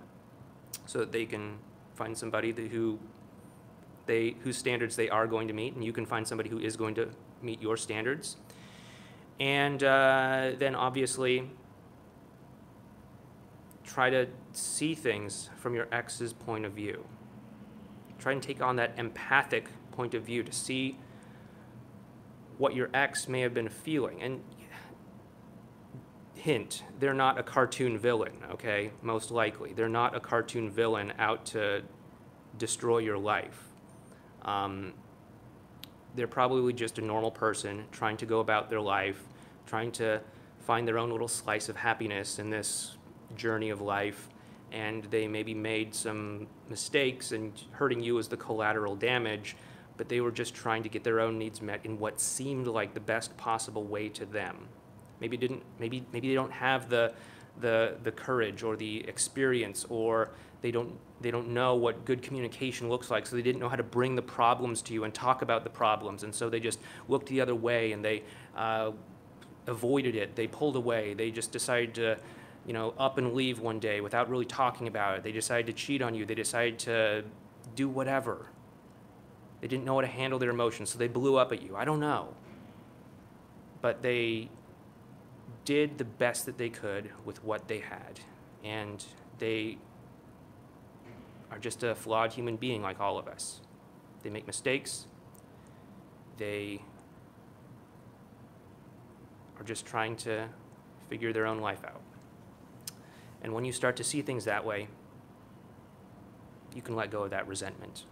so 0.86 0.98
that 0.98 1.12
they 1.12 1.26
can 1.26 1.58
find 1.94 2.16
somebody 2.16 2.50
that, 2.50 2.68
who 2.68 2.98
they, 4.06 4.34
whose 4.44 4.56
standards 4.56 4.96
they 4.96 5.10
are 5.10 5.26
going 5.26 5.46
to 5.48 5.54
meet, 5.54 5.74
and 5.74 5.84
you 5.84 5.92
can 5.92 6.06
find 6.06 6.26
somebody 6.26 6.48
who 6.48 6.58
is 6.58 6.74
going 6.76 6.94
to 6.94 7.10
meet 7.42 7.60
your 7.60 7.76
standards. 7.76 8.38
And 9.38 9.82
uh, 9.82 10.52
then 10.58 10.74
obviously, 10.74 11.50
try 13.84 14.10
to 14.10 14.26
see 14.52 14.94
things 14.94 15.50
from 15.56 15.74
your 15.74 15.88
ex's 15.92 16.32
point 16.32 16.64
of 16.64 16.72
view. 16.72 17.04
Try 18.18 18.32
and 18.32 18.42
take 18.42 18.62
on 18.62 18.76
that 18.76 18.94
empathic 18.96 19.68
point 19.92 20.14
of 20.14 20.22
view 20.22 20.42
to 20.42 20.52
see 20.52 20.98
what 22.58 22.74
your 22.74 22.88
ex 22.94 23.28
may 23.28 23.40
have 23.40 23.54
been 23.54 23.68
feeling. 23.68 24.22
And 24.22 24.42
hint, 26.34 26.84
they're 26.98 27.14
not 27.14 27.38
a 27.38 27.42
cartoon 27.42 27.98
villain, 27.98 28.34
okay? 28.50 28.90
Most 29.02 29.30
likely. 29.30 29.72
They're 29.72 29.88
not 29.88 30.14
a 30.14 30.20
cartoon 30.20 30.70
villain 30.70 31.12
out 31.18 31.46
to 31.46 31.82
destroy 32.58 32.98
your 32.98 33.18
life. 33.18 33.68
Um, 34.42 34.92
they're 36.14 36.26
probably 36.26 36.72
just 36.72 36.98
a 36.98 37.02
normal 37.02 37.30
person 37.30 37.84
trying 37.90 38.16
to 38.18 38.26
go 38.26 38.40
about 38.40 38.70
their 38.70 38.80
life, 38.80 39.22
trying 39.66 39.90
to 39.92 40.20
find 40.60 40.86
their 40.86 40.98
own 40.98 41.10
little 41.10 41.28
slice 41.28 41.68
of 41.68 41.76
happiness 41.76 42.38
in 42.38 42.50
this 42.50 42.96
journey 43.36 43.70
of 43.70 43.80
life, 43.80 44.28
and 44.72 45.04
they 45.04 45.28
maybe 45.28 45.54
made 45.54 45.94
some 45.94 46.46
mistakes 46.68 47.32
and 47.32 47.52
hurting 47.72 48.00
you 48.00 48.18
is 48.18 48.28
the 48.28 48.36
collateral 48.36 48.96
damage, 48.96 49.56
but 49.96 50.08
they 50.08 50.20
were 50.20 50.32
just 50.32 50.54
trying 50.54 50.82
to 50.82 50.88
get 50.88 51.04
their 51.04 51.20
own 51.20 51.38
needs 51.38 51.62
met 51.62 51.80
in 51.84 51.98
what 51.98 52.20
seemed 52.20 52.66
like 52.66 52.94
the 52.94 53.00
best 53.00 53.36
possible 53.36 53.84
way 53.84 54.08
to 54.08 54.26
them. 54.26 54.68
Maybe 55.20 55.36
didn't 55.36 55.62
maybe 55.78 56.04
maybe 56.12 56.28
they 56.28 56.34
don't 56.34 56.52
have 56.52 56.88
the 56.88 57.12
the 57.60 57.96
the 58.02 58.10
courage 58.10 58.62
or 58.62 58.76
the 58.76 59.06
experience 59.08 59.86
or 59.88 60.30
they 60.60 60.70
don't 60.70 60.98
they 61.20 61.30
don't 61.30 61.48
know 61.48 61.76
what 61.76 62.04
good 62.04 62.22
communication 62.22 62.88
looks 62.88 63.10
like 63.10 63.26
so 63.26 63.36
they 63.36 63.42
didn't 63.42 63.60
know 63.60 63.68
how 63.68 63.76
to 63.76 63.82
bring 63.82 64.16
the 64.16 64.22
problems 64.22 64.82
to 64.82 64.92
you 64.92 65.04
and 65.04 65.14
talk 65.14 65.42
about 65.42 65.62
the 65.62 65.70
problems 65.70 66.24
and 66.24 66.34
so 66.34 66.50
they 66.50 66.58
just 66.58 66.80
looked 67.08 67.28
the 67.28 67.40
other 67.40 67.54
way 67.54 67.92
and 67.92 68.04
they 68.04 68.22
uh, 68.56 68.90
avoided 69.66 70.14
it 70.16 70.34
they 70.34 70.46
pulled 70.46 70.74
away 70.74 71.14
they 71.14 71.30
just 71.30 71.52
decided 71.52 71.94
to 71.94 72.18
you 72.66 72.72
know 72.72 72.94
up 72.98 73.18
and 73.18 73.34
leave 73.34 73.60
one 73.60 73.78
day 73.78 74.00
without 74.00 74.28
really 74.28 74.44
talking 74.46 74.86
about 74.86 75.18
it 75.18 75.22
they 75.22 75.32
decided 75.32 75.66
to 75.66 75.72
cheat 75.72 76.02
on 76.02 76.14
you 76.14 76.24
they 76.24 76.34
decided 76.34 76.78
to 76.78 77.24
do 77.74 77.88
whatever 77.88 78.48
they 79.64 79.68
didn't 79.68 79.86
know 79.86 79.94
how 79.94 80.02
to 80.02 80.06
handle 80.06 80.38
their 80.38 80.50
emotions, 80.50 80.90
so 80.90 80.98
they 80.98 81.08
blew 81.08 81.38
up 81.38 81.50
at 81.50 81.62
you. 81.62 81.74
I 81.74 81.86
don't 81.86 81.98
know. 81.98 82.34
But 83.80 84.02
they 84.02 84.50
did 85.64 85.96
the 85.96 86.04
best 86.04 86.44
that 86.44 86.58
they 86.58 86.68
could 86.68 87.08
with 87.24 87.42
what 87.42 87.66
they 87.66 87.78
had. 87.78 88.20
And 88.62 89.02
they 89.38 89.78
are 91.50 91.58
just 91.58 91.82
a 91.82 91.94
flawed 91.94 92.34
human 92.34 92.56
being 92.56 92.82
like 92.82 93.00
all 93.00 93.16
of 93.16 93.26
us. 93.26 93.62
They 94.22 94.28
make 94.28 94.46
mistakes. 94.46 95.06
They 96.36 96.82
are 99.58 99.64
just 99.64 99.86
trying 99.86 100.16
to 100.16 100.50
figure 101.08 101.32
their 101.32 101.46
own 101.46 101.60
life 101.60 101.82
out. 101.86 102.02
And 103.44 103.52
when 103.52 103.64
you 103.64 103.72
start 103.72 103.94
to 103.96 104.04
see 104.04 104.22
things 104.22 104.46
that 104.46 104.64
way, 104.64 104.88
you 106.74 106.80
can 106.80 106.96
let 106.96 107.10
go 107.10 107.22
of 107.24 107.30
that 107.30 107.46
resentment 107.46 108.04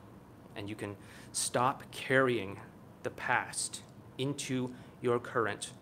and 0.55 0.68
you 0.68 0.77
can 0.77 0.95
stop 1.33 1.83
carrying 1.90 2.61
the 3.03 3.11
past 3.11 3.83
into 4.18 4.73
your 5.01 5.18
current 5.18 5.73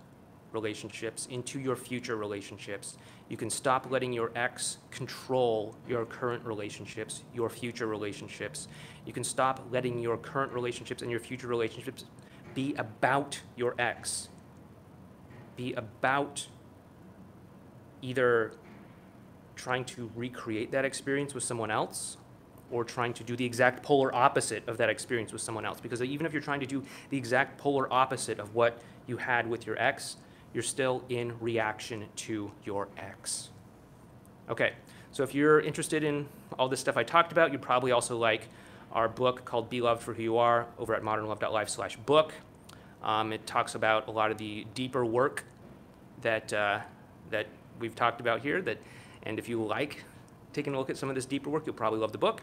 relationships, 0.53 1.27
into 1.31 1.59
your 1.59 1.75
future 1.75 2.17
relationships. 2.17 2.97
You 3.29 3.37
can 3.37 3.51
stop 3.51 3.91
letting 3.91 4.13
your 4.13 4.31
ex 4.37 4.79
control 4.93 5.75
your 5.89 6.07
current 6.07 6.45
relationships, 6.45 7.25
your 7.35 7.51
future 7.51 7.89
relationships. 7.89 8.69
You 9.05 9.13
can 9.13 9.25
stop 9.25 9.67
letting 9.73 9.99
your 9.99 10.17
current 10.17 10.53
relationships 10.53 11.03
and 11.03 11.11
your 11.11 11.21
future 11.21 11.49
relationships 11.49 12.05
be 12.55 12.75
about 12.75 13.41
your 13.57 13.75
ex, 13.81 14.29
be 15.57 15.73
about 15.75 16.47
either 18.01 18.53
trying 19.61 19.85
to 19.85 20.11
recreate 20.17 20.71
that 20.71 20.87
experience 20.87 21.35
with 21.35 21.45
someone 21.45 21.71
else 21.71 22.17
or 22.71 22.83
trying 22.83 23.13
to 23.13 23.23
do 23.23 23.37
the 23.37 23.45
exact 23.45 23.83
polar 23.83 24.15
opposite 24.15 24.67
of 24.67 24.79
that 24.79 24.89
experience 24.89 25.33
with 25.33 25.43
someone 25.43 25.67
else. 25.67 25.81
Because 25.81 26.03
even 26.03 26.25
if 26.25 26.33
you're 26.33 26.41
trying 26.41 26.61
to 26.61 26.67
do 26.67 26.83
the 27.11 27.19
exact 27.19 27.59
polar 27.59 27.93
opposite 27.93 28.39
of 28.39 28.55
what 28.55 28.81
you 29.07 29.19
had 29.19 29.47
with 29.47 29.67
your 29.67 29.79
ex, 29.79 30.17
you're 30.55 30.63
still 30.63 31.05
in 31.11 31.39
reaction 31.41 32.07
to 32.17 32.51
your 32.65 32.89
ex. 32.97 33.51
Okay, 34.49 34.73
so 35.13 35.23
if 35.23 35.35
you're 35.35 35.61
interested 35.61 36.05
in 36.05 36.27
all 36.59 36.69
this 36.69 36.81
stuff 36.81 36.97
I 36.97 37.03
talked 37.03 37.31
about, 37.31 37.53
you'd 37.53 37.63
probably 37.63 37.93
also 37.93 38.17
like 38.17 38.49
our 38.93 39.09
book 39.09 39.45
called 39.45 39.69
Be 39.69 39.81
Loved 39.83 40.03
for 40.03 40.15
Who 40.15 40.23
You 40.23 40.39
Are 40.39 40.67
over 40.79 40.95
at 40.95 41.03
modernlove.life 41.03 41.69
slash 41.69 41.97
book. 41.97 42.33
Um, 43.03 43.33
it 43.33 43.47
talks 43.47 43.75
about 43.75 44.09
a 44.09 44.11
lot 44.11 44.31
of 44.31 44.39
the 44.39 44.67
deeper 44.75 45.05
work 45.05 45.45
that, 46.23 46.53
uh, 46.53 46.81
that 47.31 47.47
we've 47.79 47.95
talked 47.95 48.21
about 48.21 48.41
here. 48.41 48.63
That, 48.63 48.79
and 49.23 49.39
if 49.39 49.49
you 49.49 49.63
like 49.63 50.05
taking 50.53 50.75
a 50.75 50.79
look 50.79 50.91
at 50.91 50.97
some 50.97 51.09
of 51.09 51.15
this 51.15 51.27
deeper 51.27 51.51
work, 51.51 51.67
you'll 51.67 51.75
probably 51.75 51.99
love 52.01 52.13
the 52.13 52.19
book. 52.19 52.43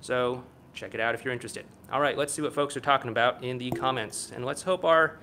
So 0.00 0.44
check 0.74 0.94
it 0.94 1.00
out 1.00 1.14
if 1.14 1.24
you're 1.24 1.32
interested. 1.32 1.64
All 1.92 2.00
right, 2.00 2.16
let's 2.16 2.32
see 2.32 2.42
what 2.42 2.52
folks 2.52 2.76
are 2.76 2.80
talking 2.80 3.10
about 3.10 3.42
in 3.42 3.58
the 3.58 3.70
comments. 3.70 4.32
And 4.34 4.44
let's 4.44 4.62
hope 4.62 4.84
our 4.84 5.18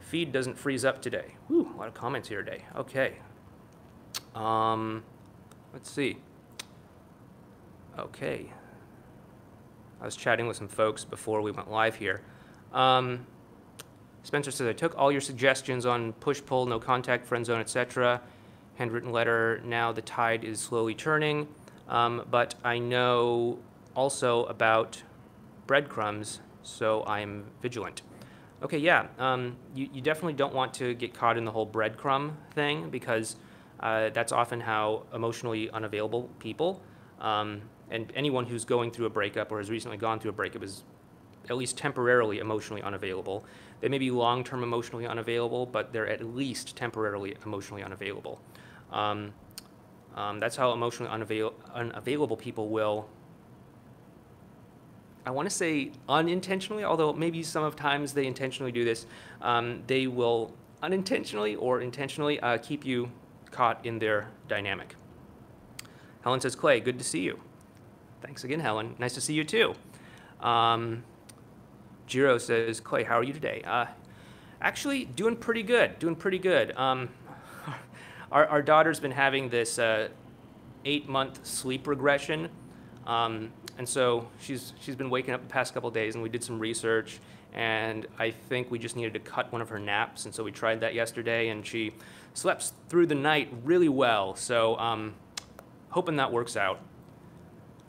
feed 0.00 0.32
doesn't 0.32 0.58
freeze 0.58 0.84
up 0.84 1.00
today. 1.00 1.34
Whew, 1.48 1.72
a 1.74 1.78
lot 1.78 1.88
of 1.88 1.94
comments 1.94 2.28
here 2.28 2.42
today. 2.42 2.64
Okay. 2.76 3.14
Um, 4.34 5.04
let's 5.72 5.90
see. 5.90 6.18
Okay. 7.98 8.52
I 10.00 10.04
was 10.04 10.16
chatting 10.16 10.46
with 10.46 10.56
some 10.56 10.68
folks 10.68 11.04
before 11.04 11.42
we 11.42 11.52
went 11.52 11.70
live 11.70 11.96
here. 11.96 12.22
Um, 12.72 13.26
Spencer 14.24 14.50
says, 14.50 14.66
I 14.66 14.72
took 14.72 14.96
all 14.98 15.12
your 15.12 15.20
suggestions 15.20 15.86
on 15.86 16.12
push, 16.14 16.40
pull, 16.44 16.66
no 16.66 16.78
contact, 16.78 17.24
friend 17.26 17.44
zone, 17.44 17.60
etc. 17.60 18.20
Handwritten 18.82 19.12
letter, 19.12 19.60
now 19.64 19.92
the 19.92 20.02
tide 20.02 20.42
is 20.42 20.58
slowly 20.58 20.92
turning. 20.92 21.46
Um, 21.88 22.24
but 22.28 22.56
I 22.64 22.80
know 22.80 23.60
also 23.94 24.42
about 24.46 25.00
breadcrumbs, 25.68 26.40
so 26.64 27.04
I'm 27.06 27.44
vigilant. 27.60 28.02
Okay, 28.60 28.78
yeah, 28.78 29.06
um, 29.20 29.56
you, 29.72 29.88
you 29.92 30.00
definitely 30.00 30.32
don't 30.32 30.52
want 30.52 30.74
to 30.74 30.94
get 30.94 31.14
caught 31.14 31.38
in 31.38 31.44
the 31.44 31.52
whole 31.52 31.64
breadcrumb 31.64 32.32
thing 32.54 32.90
because 32.90 33.36
uh, 33.78 34.10
that's 34.10 34.32
often 34.32 34.60
how 34.60 35.04
emotionally 35.14 35.70
unavailable 35.70 36.28
people, 36.40 36.82
um, 37.20 37.62
and 37.88 38.12
anyone 38.16 38.46
who's 38.46 38.64
going 38.64 38.90
through 38.90 39.06
a 39.06 39.10
breakup 39.10 39.52
or 39.52 39.58
has 39.58 39.70
recently 39.70 39.96
gone 39.96 40.18
through 40.18 40.30
a 40.30 40.34
breakup 40.34 40.64
is 40.64 40.82
at 41.48 41.56
least 41.56 41.76
temporarily 41.76 42.40
emotionally 42.40 42.82
unavailable. 42.82 43.44
They 43.80 43.88
may 43.88 43.98
be 43.98 44.10
long 44.10 44.42
term 44.42 44.64
emotionally 44.64 45.06
unavailable, 45.06 45.66
but 45.66 45.92
they're 45.92 46.08
at 46.08 46.24
least 46.24 46.76
temporarily 46.76 47.36
emotionally 47.44 47.84
unavailable. 47.84 48.40
Um, 48.92 49.32
um, 50.14 50.40
that's 50.40 50.56
how 50.56 50.72
emotionally 50.72 51.10
unavail- 51.10 51.54
unavailable 51.74 52.36
people 52.36 52.68
will 52.68 53.08
I 55.24 55.30
want 55.30 55.48
to 55.48 55.54
say 55.54 55.92
unintentionally, 56.08 56.82
although 56.82 57.12
maybe 57.12 57.42
some 57.42 57.62
of 57.62 57.76
times 57.76 58.12
they 58.12 58.26
intentionally 58.26 58.72
do 58.72 58.84
this, 58.84 59.06
um, 59.40 59.82
they 59.86 60.08
will 60.08 60.52
unintentionally 60.82 61.54
or 61.54 61.80
intentionally 61.80 62.40
uh, 62.40 62.58
keep 62.58 62.84
you 62.84 63.10
caught 63.52 63.84
in 63.86 64.00
their 64.00 64.28
dynamic. 64.48 64.96
Helen 66.22 66.40
says, 66.40 66.56
Clay, 66.56 66.80
good 66.80 66.98
to 66.98 67.04
see 67.04 67.20
you. 67.20 67.38
Thanks 68.20 68.42
again, 68.42 68.60
Helen. 68.60 68.96
Nice 68.98 69.14
to 69.14 69.20
see 69.20 69.34
you 69.34 69.44
too. 69.44 69.74
Um, 70.40 71.04
Jiro 72.06 72.38
says, 72.38 72.80
Clay, 72.80 73.04
how 73.04 73.18
are 73.18 73.24
you 73.24 73.32
today? 73.32 73.62
Uh, 73.64 73.86
actually, 74.60 75.04
doing 75.04 75.36
pretty 75.36 75.62
good, 75.62 76.00
doing 76.00 76.16
pretty 76.16 76.38
good. 76.38 76.76
Um, 76.76 77.08
our, 78.32 78.46
our 78.46 78.62
daughter's 78.62 78.98
been 78.98 79.12
having 79.12 79.50
this 79.50 79.78
uh, 79.78 80.08
eight 80.84 81.08
month 81.08 81.46
sleep 81.46 81.86
regression. 81.86 82.48
Um, 83.06 83.52
and 83.78 83.88
so 83.88 84.28
she's, 84.40 84.72
she's 84.80 84.96
been 84.96 85.10
waking 85.10 85.34
up 85.34 85.42
the 85.42 85.52
past 85.52 85.74
couple 85.74 85.90
days, 85.90 86.14
and 86.14 86.22
we 86.22 86.28
did 86.28 86.42
some 86.42 86.58
research, 86.58 87.20
and 87.52 88.06
I 88.18 88.30
think 88.30 88.70
we 88.70 88.78
just 88.78 88.96
needed 88.96 89.14
to 89.14 89.20
cut 89.20 89.52
one 89.52 89.60
of 89.60 89.68
her 89.68 89.78
naps, 89.78 90.24
and 90.24 90.34
so 90.34 90.44
we 90.44 90.52
tried 90.52 90.80
that 90.80 90.94
yesterday, 90.94 91.48
and 91.48 91.66
she 91.66 91.92
slept 92.34 92.72
through 92.88 93.06
the 93.06 93.14
night 93.14 93.52
really 93.64 93.88
well. 93.88 94.34
So 94.36 94.78
um, 94.78 95.14
hoping 95.90 96.16
that 96.16 96.32
works 96.32 96.56
out. 96.56 96.80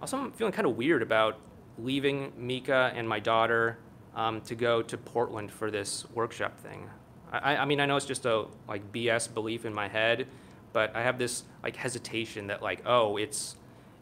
Also, 0.02 0.18
I'm 0.18 0.32
feeling 0.32 0.54
kind 0.54 0.68
of 0.68 0.76
weird 0.76 1.02
about 1.02 1.40
leaving 1.78 2.32
Mika 2.38 2.92
and 2.96 3.08
my 3.08 3.20
daughter 3.20 3.78
um, 4.16 4.42
to 4.42 4.56
go 4.56 4.82
to 4.82 4.98
Portland 4.98 5.52
for 5.52 5.72
this 5.72 6.06
workshop 6.14 6.58
thing. 6.60 6.90
I, 7.34 7.58
I 7.58 7.66
mean, 7.66 7.80
I 7.80 7.86
know 7.86 7.98
it's 7.98 8.06
just 8.06 8.26
a 8.26 8.46
like 8.68 8.92
BS 8.92 9.34
belief 9.34 9.66
in 9.66 9.74
my 9.74 9.88
head, 9.88 10.28
but 10.72 10.96
I 10.96 11.02
have 11.02 11.18
this 11.18 11.44
like 11.64 11.76
hesitation 11.76 12.48
that 12.48 12.62
like, 12.62 12.82
oh, 12.86 13.18
it's 13.18 13.56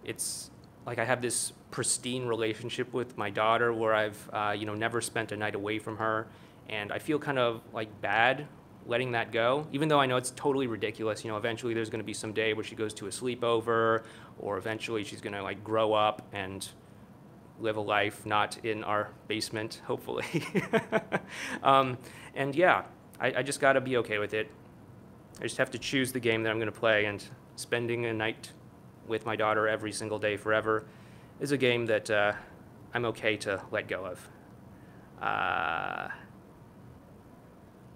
it's 0.03 0.51
like 0.85 0.99
I 0.99 1.05
have 1.05 1.21
this 1.21 1.53
pristine 1.71 2.25
relationship 2.25 2.93
with 2.93 3.17
my 3.17 3.29
daughter 3.29 3.71
where 3.71 3.93
I've 3.93 4.29
uh, 4.33 4.55
you 4.57 4.65
know 4.65 4.75
never 4.75 4.99
spent 4.99 5.31
a 5.31 5.37
night 5.37 5.55
away 5.55 5.79
from 5.79 5.97
her, 5.97 6.27
and 6.69 6.91
I 6.91 6.99
feel 6.99 7.19
kind 7.19 7.39
of 7.39 7.61
like 7.73 8.01
bad 8.01 8.47
letting 8.85 9.11
that 9.11 9.31
go, 9.31 9.67
even 9.71 9.87
though 9.87 9.99
I 9.99 10.07
know 10.07 10.17
it's 10.17 10.31
totally 10.31 10.67
ridiculous. 10.67 11.23
You 11.23 11.31
know, 11.31 11.37
eventually 11.37 11.73
there's 11.73 11.89
going 11.89 11.99
to 12.01 12.05
be 12.05 12.13
some 12.13 12.33
day 12.33 12.53
where 12.53 12.65
she 12.65 12.75
goes 12.75 12.93
to 12.95 13.07
a 13.07 13.11
sleepover, 13.11 14.03
or 14.39 14.57
eventually 14.57 15.03
she's 15.05 15.21
going 15.21 15.33
to 15.33 15.43
like 15.43 15.63
grow 15.63 15.93
up 15.93 16.21
and 16.33 16.67
live 17.61 17.77
a 17.77 17.81
life 17.81 18.25
not 18.25 18.57
in 18.65 18.83
our 18.83 19.11
basement, 19.27 19.81
hopefully. 19.85 20.25
um, 21.63 21.97
and 22.35 22.55
yeah, 22.55 22.83
I, 23.21 23.34
I 23.38 23.43
just 23.43 23.60
got 23.60 23.73
to 23.73 23.81
be 23.81 23.97
okay 23.97 24.17
with 24.17 24.34
it. 24.34 24.49
I 25.39 25.43
just 25.43 25.57
have 25.57 25.71
to 25.71 25.77
choose 25.77 26.12
the 26.12 26.19
game 26.19 26.43
that 26.43 26.49
I'm 26.49 26.57
going 26.57 26.71
to 26.71 26.77
play, 26.77 27.05
and 27.05 27.23
spending 27.55 28.05
a 28.05 28.13
night 28.13 28.51
with 29.07 29.25
my 29.25 29.36
daughter 29.36 29.67
every 29.67 29.91
single 29.91 30.19
day 30.19 30.38
forever 30.38 30.86
is 31.39 31.51
a 31.51 31.57
game 31.57 31.86
that 31.86 32.10
uh, 32.10 32.34
I'm 32.93 33.05
okay 33.05 33.38
to 33.38 33.62
let 33.71 33.88
go 33.88 34.05
of. 34.05 34.29
Uh, 35.21 36.10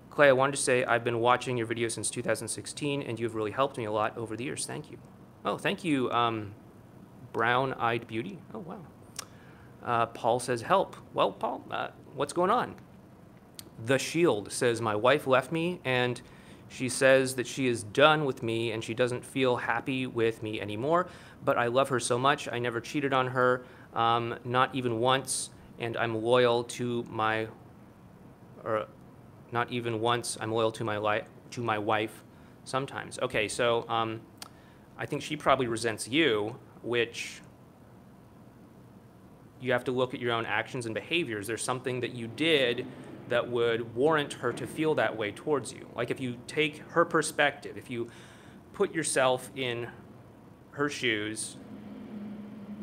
Clay, 0.10 0.30
I 0.30 0.32
wanted 0.32 0.54
to 0.56 0.62
say 0.62 0.86
I've 0.86 1.04
been 1.04 1.20
watching 1.20 1.58
your 1.58 1.68
videos 1.68 1.92
since 1.92 2.10
2016, 2.10 3.02
and 3.02 3.20
you've 3.20 3.36
really 3.36 3.52
helped 3.52 3.78
me 3.78 3.86
a 3.86 3.92
lot 3.92 4.18
over 4.18 4.38
the 4.38 4.44
years. 4.44 4.66
Thank 4.66 4.92
you. 4.92 4.98
Oh, 5.44 5.58
thank 5.58 5.84
you, 5.84 6.10
um, 6.12 6.54
Brown 7.34 7.74
Eyed 7.74 8.08
Beauty. 8.08 8.40
Oh, 8.54 8.60
wow. 8.60 8.86
Uh, 9.84 10.06
Paul 10.08 10.40
says, 10.40 10.62
help. 10.62 10.96
Well, 11.14 11.32
Paul, 11.32 11.66
uh, 11.70 11.90
what's 12.16 12.34
going 12.34 12.50
on? 12.50 12.76
The 13.84 13.98
Shield 13.98 14.52
says, 14.52 14.82
my 14.82 14.96
wife 14.96 15.28
left 15.28 15.52
me, 15.52 15.82
and 15.84 16.22
she 16.68 16.90
says 16.90 17.36
that 17.36 17.48
she 17.48 17.68
is 17.68 17.84
done 17.84 18.26
with 18.26 18.42
me 18.42 18.72
and 18.72 18.84
she 18.84 18.94
doesn't 18.94 19.24
feel 19.24 19.56
happy 19.58 20.08
with 20.08 20.42
me 20.42 20.60
anymore, 20.60 21.08
but 21.44 21.58
I 21.58 21.68
love 21.68 21.90
her 21.90 22.00
so 22.00 22.18
much. 22.18 22.48
I 22.48 22.60
never 22.60 22.82
cheated 22.82 23.14
on 23.14 23.28
her, 23.28 23.64
um, 23.94 24.36
not 24.44 24.74
even 24.74 25.00
once, 25.00 25.52
and 25.80 25.96
I'm 25.98 26.24
loyal 26.24 26.64
to 26.64 27.04
my, 27.10 27.48
or 28.64 28.88
not 29.52 29.72
even 29.72 30.00
once, 30.02 30.38
I'm 30.42 30.52
loyal 30.52 30.72
to 30.72 30.84
my, 30.84 30.98
li- 30.98 31.24
to 31.52 31.62
my 31.62 31.78
wife 31.78 32.24
sometimes. 32.64 33.20
Okay, 33.20 33.48
so 33.48 33.88
um, 33.88 34.22
I 34.98 35.06
think 35.06 35.22
she 35.22 35.36
probably 35.36 35.68
resents 35.68 36.08
you, 36.08 36.56
which 36.82 37.42
you 39.62 39.72
have 39.72 39.84
to 39.86 39.92
look 39.92 40.14
at 40.14 40.20
your 40.20 40.34
own 40.34 40.46
actions 40.46 40.86
and 40.86 40.96
behaviors. 40.96 41.48
There's 41.48 41.64
something 41.64 42.02
that 42.02 42.14
you 42.14 42.28
did 42.28 42.86
that 43.30 43.50
would 43.50 43.96
warrant 43.96 44.34
her 44.34 44.54
to 44.54 44.68
feel 44.68 44.96
that 44.96 45.18
way 45.18 45.32
towards 45.32 45.74
you. 45.74 45.88
Like 45.96 46.12
if 46.12 46.20
you 46.20 46.38
take 46.48 46.80
her 46.90 47.06
perspective, 47.06 47.78
if 47.78 47.90
you 47.90 48.10
put 48.74 48.94
yourself 48.94 49.50
in 49.56 49.88
her 50.72 50.90
shoes, 50.90 51.58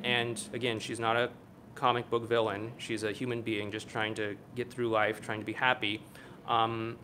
and 0.03 0.43
again, 0.53 0.79
she's 0.79 0.99
not 0.99 1.17
a 1.17 1.31
comic 1.75 2.09
book 2.11 2.29
villain, 2.29 2.73
she's 2.79 3.03
a 3.03 3.13
human 3.13 3.43
being 3.43 3.71
just 3.71 3.89
trying 3.89 4.15
to 4.15 4.37
get 4.55 4.71
through 4.71 4.89
life, 4.89 5.21
trying 5.21 5.41
to 5.41 5.47
be 5.47 5.53
happy. 5.53 6.03
Um, 6.47 6.97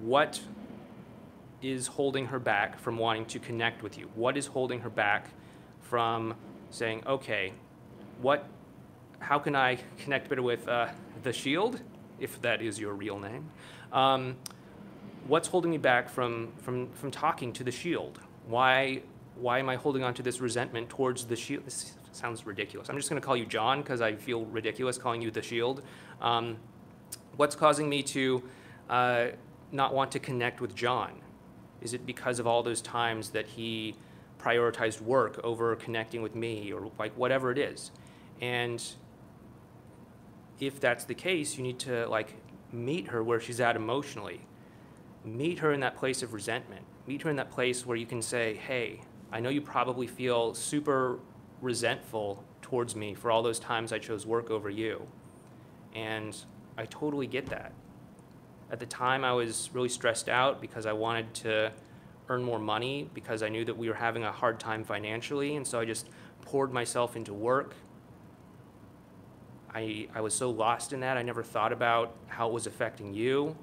what 0.00 0.40
is 1.62 1.86
holding 1.86 2.26
her 2.26 2.38
back 2.38 2.78
from 2.78 2.96
wanting 2.96 3.26
to 3.26 3.38
connect 3.38 3.82
with 3.82 3.98
you? 3.98 4.08
What 4.14 4.36
is 4.36 4.46
holding 4.46 4.80
her 4.80 4.90
back 4.90 5.30
from 5.80 6.34
saying, 6.70 7.02
okay, 7.06 7.52
what, 8.20 8.46
how 9.18 9.38
can 9.38 9.56
I 9.56 9.78
connect 9.98 10.28
better 10.28 10.42
with 10.42 10.68
uh, 10.68 10.88
the 11.22 11.32
Shield, 11.32 11.80
if 12.18 12.40
that 12.42 12.62
is 12.62 12.78
your 12.78 12.94
real 12.94 13.18
name? 13.18 13.48
Um, 13.92 14.36
what's 15.26 15.48
holding 15.48 15.70
me 15.70 15.78
back 15.78 16.08
from, 16.08 16.52
from, 16.58 16.90
from 16.92 17.10
talking 17.10 17.52
to 17.54 17.64
the 17.64 17.70
Shield? 17.70 18.20
Why, 18.46 19.02
why 19.36 19.58
am 19.58 19.68
I 19.68 19.76
holding 19.76 20.02
on 20.02 20.14
to 20.14 20.22
this 20.22 20.40
resentment 20.40 20.88
towards 20.88 21.26
the 21.26 21.36
Shield? 21.36 21.66
This 21.66 21.94
sounds 22.12 22.46
ridiculous. 22.46 22.88
I'm 22.88 22.96
just 22.96 23.08
going 23.08 23.20
to 23.20 23.24
call 23.24 23.36
you 23.36 23.46
John 23.46 23.82
because 23.82 24.00
I 24.00 24.14
feel 24.14 24.44
ridiculous 24.46 24.98
calling 24.98 25.22
you 25.22 25.30
the 25.30 25.42
Shield. 25.42 25.82
Um, 26.20 26.56
what's 27.36 27.54
causing 27.54 27.88
me 27.88 28.02
to 28.04 28.42
uh, 28.88 29.26
not 29.72 29.94
want 29.94 30.12
to 30.12 30.18
connect 30.18 30.60
with 30.60 30.74
John? 30.74 31.12
Is 31.80 31.94
it 31.94 32.04
because 32.04 32.38
of 32.38 32.46
all 32.46 32.62
those 32.62 32.80
times 32.80 33.30
that 33.30 33.46
he 33.46 33.94
prioritized 34.40 35.00
work 35.00 35.40
over 35.44 35.74
connecting 35.76 36.22
with 36.22 36.34
me 36.34 36.72
or 36.72 36.90
like 36.98 37.12
whatever 37.16 37.50
it 37.52 37.58
is? 37.58 37.92
And 38.40 38.82
if 40.60 40.80
that's 40.80 41.04
the 41.04 41.14
case, 41.14 41.56
you 41.56 41.62
need 41.62 41.78
to 41.80 42.06
like 42.08 42.34
meet 42.72 43.08
her 43.08 43.22
where 43.22 43.40
she's 43.40 43.60
at 43.60 43.76
emotionally. 43.76 44.40
Meet 45.24 45.60
her 45.60 45.72
in 45.72 45.80
that 45.80 45.96
place 45.96 46.22
of 46.22 46.32
resentment. 46.32 46.84
Meet 47.06 47.22
her 47.22 47.30
in 47.30 47.36
that 47.36 47.50
place 47.50 47.86
where 47.86 47.96
you 47.96 48.06
can 48.06 48.22
say, 48.22 48.54
"Hey, 48.54 49.00
I 49.32 49.40
know 49.40 49.48
you 49.48 49.60
probably 49.60 50.06
feel 50.06 50.54
super 50.54 51.18
resentful 51.60 52.44
towards 52.62 52.94
me 52.94 53.14
for 53.14 53.30
all 53.30 53.42
those 53.42 53.58
times 53.58 53.92
I 53.92 53.98
chose 53.98 54.26
work 54.26 54.50
over 54.50 54.70
you." 54.70 55.08
And 55.94 56.36
I 56.76 56.86
totally 56.86 57.26
get 57.26 57.46
that. 57.46 57.72
At 58.70 58.80
the 58.80 58.86
time, 58.86 59.24
I 59.24 59.32
was 59.32 59.70
really 59.72 59.88
stressed 59.88 60.28
out 60.28 60.60
because 60.60 60.86
I 60.86 60.92
wanted 60.92 61.34
to 61.34 61.72
earn 62.28 62.42
more 62.42 62.58
money 62.58 63.08
because 63.14 63.42
I 63.42 63.48
knew 63.48 63.64
that 63.64 63.76
we 63.76 63.88
were 63.88 63.94
having 63.94 64.24
a 64.24 64.32
hard 64.32 64.60
time 64.60 64.84
financially, 64.84 65.56
and 65.56 65.66
so 65.66 65.80
I 65.80 65.86
just 65.86 66.08
poured 66.42 66.72
myself 66.72 67.16
into 67.16 67.32
work 67.32 67.74
I, 69.78 70.08
I 70.12 70.20
was 70.22 70.34
so 70.34 70.50
lost 70.50 70.92
in 70.92 71.00
that, 71.00 71.16
I 71.16 71.22
never 71.22 71.44
thought 71.44 71.72
about 71.72 72.16
how 72.26 72.48
it 72.48 72.52
was 72.52 72.66
affecting 72.66 73.14
you. 73.14 73.56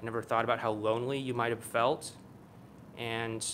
I 0.00 0.04
never 0.04 0.22
thought 0.22 0.44
about 0.44 0.60
how 0.60 0.70
lonely 0.70 1.18
you 1.18 1.34
might 1.34 1.50
have 1.50 1.64
felt. 1.64 2.12
And 2.96 3.44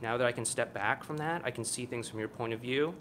now 0.00 0.16
that 0.18 0.26
I 0.26 0.30
can 0.30 0.44
step 0.44 0.72
back 0.72 1.02
from 1.02 1.16
that, 1.16 1.42
I 1.44 1.50
can 1.50 1.64
see 1.64 1.84
things 1.84 2.08
from 2.08 2.20
your 2.20 2.28
point 2.28 2.52
of 2.52 2.60
view. 2.60 2.94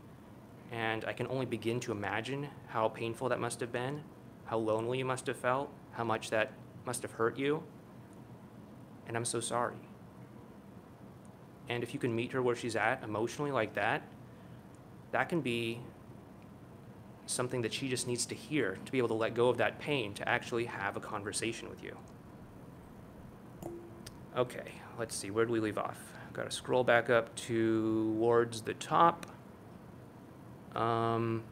And 0.71 1.05
I 1.05 1.13
can 1.13 1.27
only 1.27 1.45
begin 1.45 1.79
to 1.81 1.91
imagine 1.91 2.47
how 2.67 2.89
painful 2.89 3.29
that 3.29 3.39
must 3.39 3.59
have 3.59 3.71
been, 3.71 4.01
how 4.45 4.57
lonely 4.57 4.97
you 4.97 5.05
must 5.05 5.27
have 5.27 5.37
felt, 5.37 5.69
how 5.91 6.03
much 6.03 6.31
that 6.31 6.51
must 6.83 7.03
have 7.03 7.11
hurt 7.11 7.37
you. 7.37 7.61
And 9.07 9.15
I'm 9.15 9.25
so 9.25 9.39
sorry. 9.39 9.77
And 11.69 11.83
if 11.83 11.93
you 11.93 11.99
can 11.99 12.15
meet 12.15 12.31
her 12.31 12.41
where 12.41 12.55
she's 12.55 12.75
at 12.75 13.03
emotionally 13.03 13.51
like 13.51 13.75
that, 13.75 14.01
that 15.11 15.29
can 15.29 15.41
be 15.41 15.79
something 17.25 17.61
that 17.61 17.73
she 17.73 17.89
just 17.89 18.07
needs 18.07 18.25
to 18.27 18.35
hear 18.35 18.77
to 18.85 18.91
be 18.91 18.97
able 18.97 19.07
to 19.07 19.15
let 19.15 19.33
go 19.33 19.49
of 19.49 19.57
that 19.57 19.79
pain 19.79 20.13
to 20.13 20.27
actually 20.27 20.65
have 20.65 20.95
a 20.95 20.99
conversation 20.99 21.69
with 21.69 21.83
you. 21.83 21.97
Okay, 24.37 24.73
let's 24.99 25.15
see, 25.15 25.31
where 25.31 25.45
do 25.45 25.51
we 25.51 25.59
leave 25.59 25.77
off? 25.77 25.97
Got 26.33 26.49
to 26.49 26.51
scroll 26.51 26.83
back 26.83 27.09
up 27.09 27.33
towards 27.35 28.61
the 28.61 28.73
top. 28.73 29.25
Um, 30.75 31.43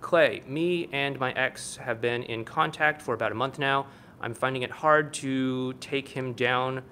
Clay, 0.00 0.42
me 0.46 0.88
and 0.92 1.18
my 1.20 1.32
ex 1.32 1.76
have 1.76 2.00
been 2.00 2.24
in 2.24 2.44
contact 2.44 3.00
for 3.00 3.14
about 3.14 3.30
a 3.30 3.36
month 3.36 3.58
now. 3.58 3.86
I'm 4.20 4.34
finding 4.34 4.62
it 4.62 4.70
hard 4.70 5.14
to 5.14 5.74
take 5.74 6.08
him 6.08 6.32
down 6.32 6.82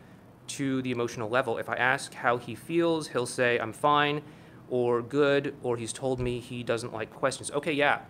to 0.47 0.81
the 0.83 0.93
emotional 0.93 1.29
level. 1.29 1.59
If 1.59 1.69
I 1.69 1.75
ask 1.75 2.15
how 2.15 2.39
he 2.39 2.55
feels, 2.55 3.09
he'll 3.09 3.27
say, 3.27 3.59
I'm 3.59 3.73
fine 3.73 4.23
or 4.71 5.03
good, 5.03 5.55
or 5.63 5.77
he's 5.77 5.93
told 5.93 6.21
me 6.21 6.41
he 6.41 6.63
doesn't 6.63 6.93
like 6.93 7.11
questions. 7.13 7.51
Okay, 7.51 7.73
yeah. 7.73 8.01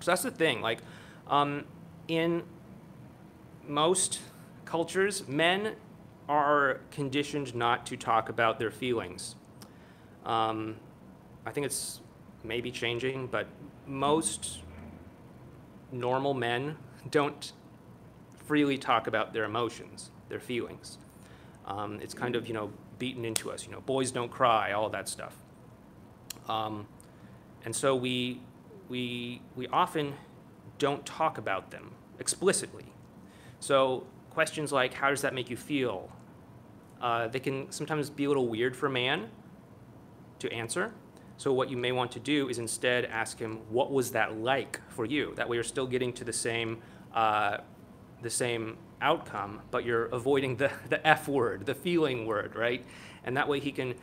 So 0.00 0.10
that's 0.10 0.22
the 0.22 0.30
thing. 0.30 0.60
Like, 0.60 0.78
um, 1.28 1.64
in 2.08 2.42
most 3.66 4.20
cultures, 4.64 5.26
men 5.28 5.74
are 6.28 6.80
conditioned 6.90 7.54
not 7.54 7.86
to 7.86 7.96
talk 7.96 8.28
about 8.28 8.58
their 8.58 8.70
feelings. 8.70 9.34
Um, 10.24 10.76
I 11.44 11.50
think 11.50 11.66
it's 11.66 12.00
maybe 12.44 12.70
changing, 12.70 13.26
but 13.26 13.46
most 13.86 14.60
normal 15.92 16.34
men 16.34 16.76
don't 17.10 17.52
freely 18.46 18.78
talk 18.78 19.06
about 19.06 19.32
their 19.32 19.44
emotions, 19.44 20.10
their 20.28 20.40
feelings. 20.40 20.98
Um, 21.66 22.00
it's 22.00 22.14
kind 22.14 22.34
of, 22.34 22.48
you 22.48 22.54
know, 22.54 22.72
beaten 22.98 23.24
into 23.24 23.50
us, 23.50 23.64
you 23.64 23.72
know, 23.72 23.80
boys 23.80 24.10
don't 24.10 24.30
cry, 24.30 24.72
all 24.72 24.88
that 24.90 25.08
stuff. 25.08 25.36
Um, 26.50 26.86
and 27.64 27.74
so 27.74 27.94
we, 27.94 28.40
we, 28.88 29.40
we 29.54 29.68
often 29.68 30.14
don't 30.78 31.06
talk 31.06 31.38
about 31.38 31.70
them 31.70 31.92
explicitly. 32.18 32.86
So 33.60 34.06
questions 34.30 34.72
like, 34.72 34.94
how 34.94 35.10
does 35.10 35.22
that 35.22 35.34
make 35.34 35.48
you 35.48 35.56
feel? 35.56 36.10
Uh, 37.00 37.28
they 37.28 37.40
can 37.40 37.70
sometimes 37.70 38.10
be 38.10 38.24
a 38.24 38.28
little 38.28 38.48
weird 38.48 38.74
for 38.74 38.86
a 38.86 38.90
man 38.90 39.28
to 40.40 40.52
answer. 40.52 40.92
So 41.36 41.52
what 41.52 41.70
you 41.70 41.76
may 41.76 41.92
want 41.92 42.10
to 42.12 42.20
do 42.20 42.48
is 42.48 42.58
instead 42.58 43.04
ask 43.04 43.38
him, 43.38 43.60
what 43.70 43.92
was 43.92 44.10
that 44.12 44.38
like 44.38 44.80
for 44.88 45.04
you? 45.04 45.32
That 45.36 45.48
way 45.48 45.56
you're 45.56 45.64
still 45.64 45.86
getting 45.86 46.12
to 46.14 46.24
the 46.24 46.32
same, 46.32 46.78
uh, 47.14 47.58
the 48.22 48.30
same 48.30 48.76
outcome, 49.00 49.60
but 49.70 49.84
you're 49.84 50.06
avoiding 50.06 50.56
the, 50.56 50.70
the 50.88 51.06
F 51.06 51.28
word, 51.28 51.64
the 51.64 51.74
feeling 51.74 52.26
word, 52.26 52.56
right? 52.56 52.84
And 53.24 53.36
that 53.36 53.48
way 53.48 53.60
he 53.60 53.72
can 53.72 53.94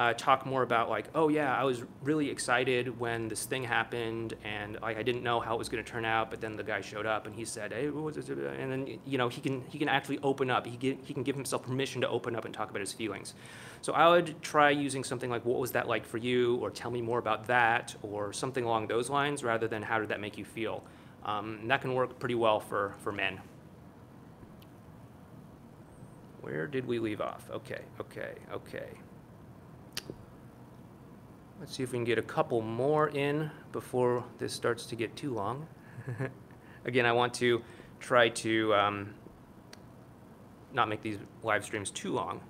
uh, 0.00 0.14
talk 0.14 0.46
more 0.46 0.62
about 0.62 0.88
like, 0.88 1.08
oh 1.14 1.28
yeah, 1.28 1.54
I 1.54 1.64
was 1.64 1.82
really 2.02 2.30
excited 2.30 2.98
when 2.98 3.28
this 3.28 3.44
thing 3.44 3.62
happened, 3.62 4.32
and 4.42 4.80
like 4.80 4.96
I 4.96 5.02
didn't 5.02 5.22
know 5.22 5.40
how 5.40 5.54
it 5.54 5.58
was 5.58 5.68
going 5.68 5.84
to 5.84 5.88
turn 5.88 6.06
out, 6.06 6.30
but 6.30 6.40
then 6.40 6.56
the 6.56 6.62
guy 6.62 6.80
showed 6.80 7.04
up 7.04 7.26
and 7.26 7.34
he 7.36 7.44
said, 7.44 7.70
hey, 7.70 7.90
what 7.90 8.02
was 8.02 8.16
it? 8.16 8.30
and 8.30 8.72
then 8.72 8.98
you 9.04 9.18
know 9.18 9.28
he 9.28 9.42
can 9.42 9.62
he 9.68 9.78
can 9.78 9.90
actually 9.90 10.18
open 10.22 10.48
up. 10.48 10.66
He 10.66 10.78
get, 10.78 10.98
he 11.04 11.12
can 11.12 11.22
give 11.22 11.36
himself 11.36 11.64
permission 11.64 12.00
to 12.00 12.08
open 12.08 12.34
up 12.34 12.46
and 12.46 12.54
talk 12.54 12.70
about 12.70 12.80
his 12.80 12.94
feelings. 12.94 13.34
So 13.82 13.92
I 13.92 14.08
would 14.08 14.40
try 14.40 14.70
using 14.70 15.04
something 15.04 15.28
like, 15.28 15.44
what 15.44 15.58
was 15.60 15.72
that 15.72 15.86
like 15.86 16.06
for 16.06 16.16
you, 16.16 16.56
or 16.56 16.70
tell 16.70 16.90
me 16.90 17.02
more 17.02 17.18
about 17.18 17.46
that, 17.48 17.94
or 18.00 18.32
something 18.32 18.64
along 18.64 18.86
those 18.86 19.10
lines, 19.10 19.44
rather 19.44 19.68
than 19.68 19.82
how 19.82 19.98
did 19.98 20.08
that 20.08 20.20
make 20.20 20.38
you 20.38 20.46
feel. 20.46 20.82
Um, 21.26 21.68
that 21.68 21.82
can 21.82 21.92
work 21.92 22.18
pretty 22.18 22.36
well 22.36 22.58
for 22.58 22.94
for 23.00 23.12
men. 23.12 23.38
Where 26.40 26.66
did 26.66 26.86
we 26.86 26.98
leave 26.98 27.20
off? 27.20 27.50
Okay, 27.52 27.82
okay, 28.00 28.32
okay. 28.50 28.88
Let's 31.60 31.76
see 31.76 31.82
if 31.82 31.92
we 31.92 31.98
can 31.98 32.04
get 32.04 32.16
a 32.16 32.22
couple 32.22 32.62
more 32.62 33.10
in 33.10 33.50
before 33.70 34.24
this 34.38 34.50
starts 34.50 34.86
to 34.86 34.96
get 34.96 35.14
too 35.14 35.34
long. 35.34 35.66
Again, 36.86 37.04
I 37.04 37.12
want 37.12 37.34
to 37.34 37.62
try 38.00 38.30
to 38.30 38.74
um, 38.74 39.14
not 40.72 40.88
make 40.88 41.02
these 41.02 41.18
live 41.42 41.62
streams 41.62 41.90
too 41.90 42.14
long. 42.14 42.40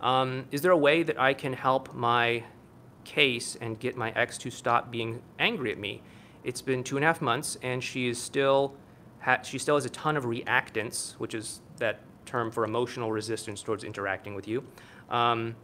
Um, 0.00 0.46
is 0.52 0.62
there 0.62 0.70
a 0.70 0.76
way 0.76 1.02
that 1.02 1.20
I 1.20 1.34
can 1.34 1.52
help 1.52 1.92
my 1.94 2.44
case 3.02 3.56
and 3.60 3.76
get 3.80 3.96
my 3.96 4.12
ex 4.12 4.38
to 4.38 4.52
stop 4.52 4.92
being 4.92 5.20
angry 5.40 5.72
at 5.72 5.78
me? 5.78 6.00
It's 6.44 6.62
been 6.62 6.84
two 6.84 6.96
and 6.96 7.04
a 7.04 7.08
half 7.08 7.20
months, 7.20 7.58
and 7.60 7.82
she 7.82 8.06
is 8.06 8.22
still 8.22 8.72
she 9.42 9.58
still 9.58 9.74
has 9.74 9.84
a 9.84 9.90
ton 9.90 10.16
of 10.16 10.26
reactance, 10.26 11.14
which 11.14 11.34
is 11.34 11.60
that 11.78 11.98
term 12.24 12.52
for 12.52 12.62
emotional 12.62 13.10
resistance 13.10 13.64
towards 13.64 13.82
interacting 13.82 14.36
with 14.36 14.46
you. 14.46 14.64
Um, 15.10 15.56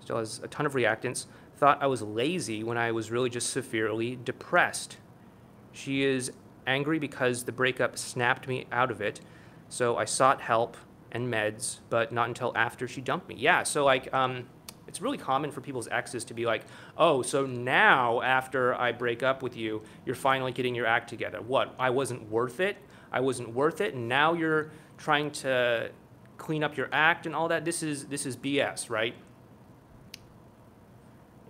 still 0.00 0.18
has 0.18 0.40
a 0.42 0.48
ton 0.48 0.66
of 0.66 0.74
reactance, 0.74 1.26
thought 1.56 1.82
I 1.82 1.86
was 1.86 2.02
lazy 2.02 2.62
when 2.62 2.76
I 2.76 2.92
was 2.92 3.10
really 3.10 3.30
just 3.30 3.50
severely 3.50 4.16
depressed. 4.16 4.98
She 5.72 6.04
is 6.04 6.32
angry 6.66 6.98
because 6.98 7.44
the 7.44 7.52
breakup 7.52 7.96
snapped 7.98 8.46
me 8.48 8.66
out 8.70 8.90
of 8.90 9.00
it, 9.00 9.20
so 9.68 9.96
I 9.96 10.04
sought 10.04 10.40
help 10.40 10.76
and 11.12 11.32
meds, 11.32 11.78
but 11.88 12.12
not 12.12 12.28
until 12.28 12.52
after 12.54 12.86
she 12.86 13.00
dumped 13.00 13.28
me. 13.28 13.36
Yeah, 13.38 13.62
so 13.62 13.84
like, 13.84 14.12
um, 14.12 14.46
it's 14.86 15.00
really 15.00 15.18
common 15.18 15.50
for 15.50 15.60
people's 15.60 15.88
exes 15.88 16.24
to 16.24 16.34
be 16.34 16.46
like, 16.46 16.64
oh, 16.96 17.22
so 17.22 17.46
now 17.46 18.20
after 18.22 18.74
I 18.74 18.92
break 18.92 19.22
up 19.22 19.42
with 19.42 19.56
you, 19.56 19.82
you're 20.04 20.14
finally 20.14 20.52
getting 20.52 20.74
your 20.74 20.86
act 20.86 21.08
together. 21.08 21.40
What? 21.40 21.74
I 21.78 21.90
wasn't 21.90 22.30
worth 22.30 22.60
it. 22.60 22.76
I 23.10 23.20
wasn't 23.20 23.54
worth 23.54 23.80
it, 23.80 23.94
and 23.94 24.08
now 24.08 24.34
you're 24.34 24.70
trying 24.98 25.30
to 25.30 25.90
clean 26.36 26.62
up 26.62 26.76
your 26.76 26.88
act 26.92 27.26
and 27.26 27.34
all 27.34 27.48
that. 27.48 27.64
This 27.64 27.82
is 27.82 28.06
this 28.06 28.26
is 28.26 28.36
BS, 28.36 28.90
right? 28.90 29.14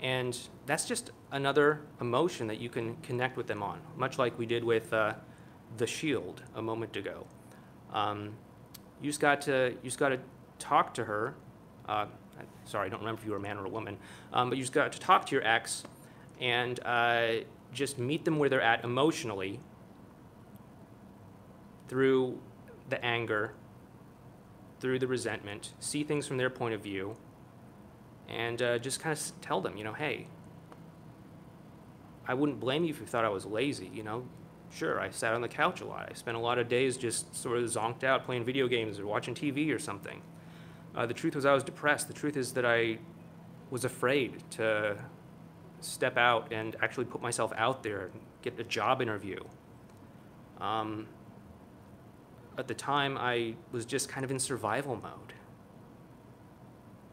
And 0.00 0.38
that's 0.66 0.86
just 0.86 1.10
another 1.32 1.80
emotion 2.00 2.46
that 2.48 2.60
you 2.60 2.68
can 2.68 2.96
connect 2.96 3.36
with 3.36 3.46
them 3.46 3.62
on, 3.62 3.80
much 3.96 4.18
like 4.18 4.38
we 4.38 4.46
did 4.46 4.62
with 4.62 4.92
uh, 4.92 5.14
the 5.78 5.86
shield 5.86 6.42
a 6.54 6.62
moment 6.62 6.96
ago. 6.96 7.26
Um, 7.92 8.34
you 9.00 9.10
just 9.10 9.20
got 9.20 9.40
to 9.42 9.70
you 9.82 9.84
just 9.84 9.98
got 9.98 10.10
to 10.10 10.18
talk 10.58 10.94
to 10.94 11.04
her. 11.04 11.34
Uh, 11.88 12.06
sorry, 12.64 12.86
I 12.86 12.88
don't 12.90 13.00
remember 13.00 13.20
if 13.20 13.26
you 13.26 13.32
were 13.32 13.38
a 13.38 13.40
man 13.40 13.58
or 13.58 13.64
a 13.64 13.70
woman, 13.70 13.96
um, 14.32 14.50
but 14.50 14.58
you 14.58 14.64
just 14.64 14.72
got 14.72 14.92
to 14.92 14.98
talk 14.98 15.26
to 15.26 15.34
your 15.34 15.46
ex 15.46 15.84
and 16.40 16.78
uh, 16.84 17.44
just 17.72 17.98
meet 17.98 18.24
them 18.24 18.38
where 18.38 18.48
they're 18.48 18.60
at 18.60 18.84
emotionally 18.84 19.60
through 21.88 22.38
the 22.88 23.02
anger, 23.04 23.52
through 24.80 24.98
the 24.98 25.06
resentment, 25.06 25.72
see 25.78 26.04
things 26.04 26.26
from 26.26 26.36
their 26.36 26.50
point 26.50 26.74
of 26.74 26.82
view, 26.82 27.16
and 28.28 28.60
uh, 28.60 28.78
just 28.78 29.00
kind 29.00 29.16
of 29.16 29.40
tell 29.40 29.60
them, 29.60 29.76
you 29.76 29.84
know, 29.84 29.92
hey, 29.92 30.26
I 32.28 32.34
wouldn't 32.34 32.60
blame 32.60 32.84
you 32.84 32.90
if 32.90 33.00
you 33.00 33.06
thought 33.06 33.24
I 33.24 33.28
was 33.28 33.46
lazy, 33.46 33.90
you 33.92 34.02
know. 34.02 34.26
Sure, 34.72 35.00
I 35.00 35.10
sat 35.10 35.32
on 35.32 35.40
the 35.40 35.48
couch 35.48 35.80
a 35.80 35.86
lot. 35.86 36.08
I 36.10 36.14
spent 36.14 36.36
a 36.36 36.40
lot 36.40 36.58
of 36.58 36.68
days 36.68 36.96
just 36.96 37.34
sort 37.34 37.58
of 37.58 37.64
zonked 37.64 38.02
out 38.02 38.24
playing 38.24 38.44
video 38.44 38.66
games 38.66 38.98
or 38.98 39.06
watching 39.06 39.34
TV 39.34 39.72
or 39.72 39.78
something. 39.78 40.22
Uh, 40.94 41.06
the 41.06 41.14
truth 41.14 41.36
was 41.36 41.44
I 41.44 41.52
was 41.52 41.62
depressed. 41.62 42.08
The 42.08 42.14
truth 42.14 42.36
is 42.36 42.52
that 42.54 42.66
I 42.66 42.98
was 43.70 43.84
afraid 43.84 44.42
to 44.52 44.96
step 45.80 46.16
out 46.16 46.52
and 46.52 46.74
actually 46.82 47.04
put 47.04 47.22
myself 47.22 47.52
out 47.56 47.82
there 47.82 48.06
and 48.06 48.20
get 48.42 48.58
a 48.58 48.64
job 48.64 49.00
interview. 49.00 49.38
Um, 50.60 51.06
at 52.58 52.66
the 52.66 52.74
time, 52.74 53.16
I 53.18 53.54
was 53.72 53.84
just 53.84 54.08
kind 54.08 54.24
of 54.24 54.30
in 54.30 54.38
survival 54.38 54.96
mode. 54.96 55.34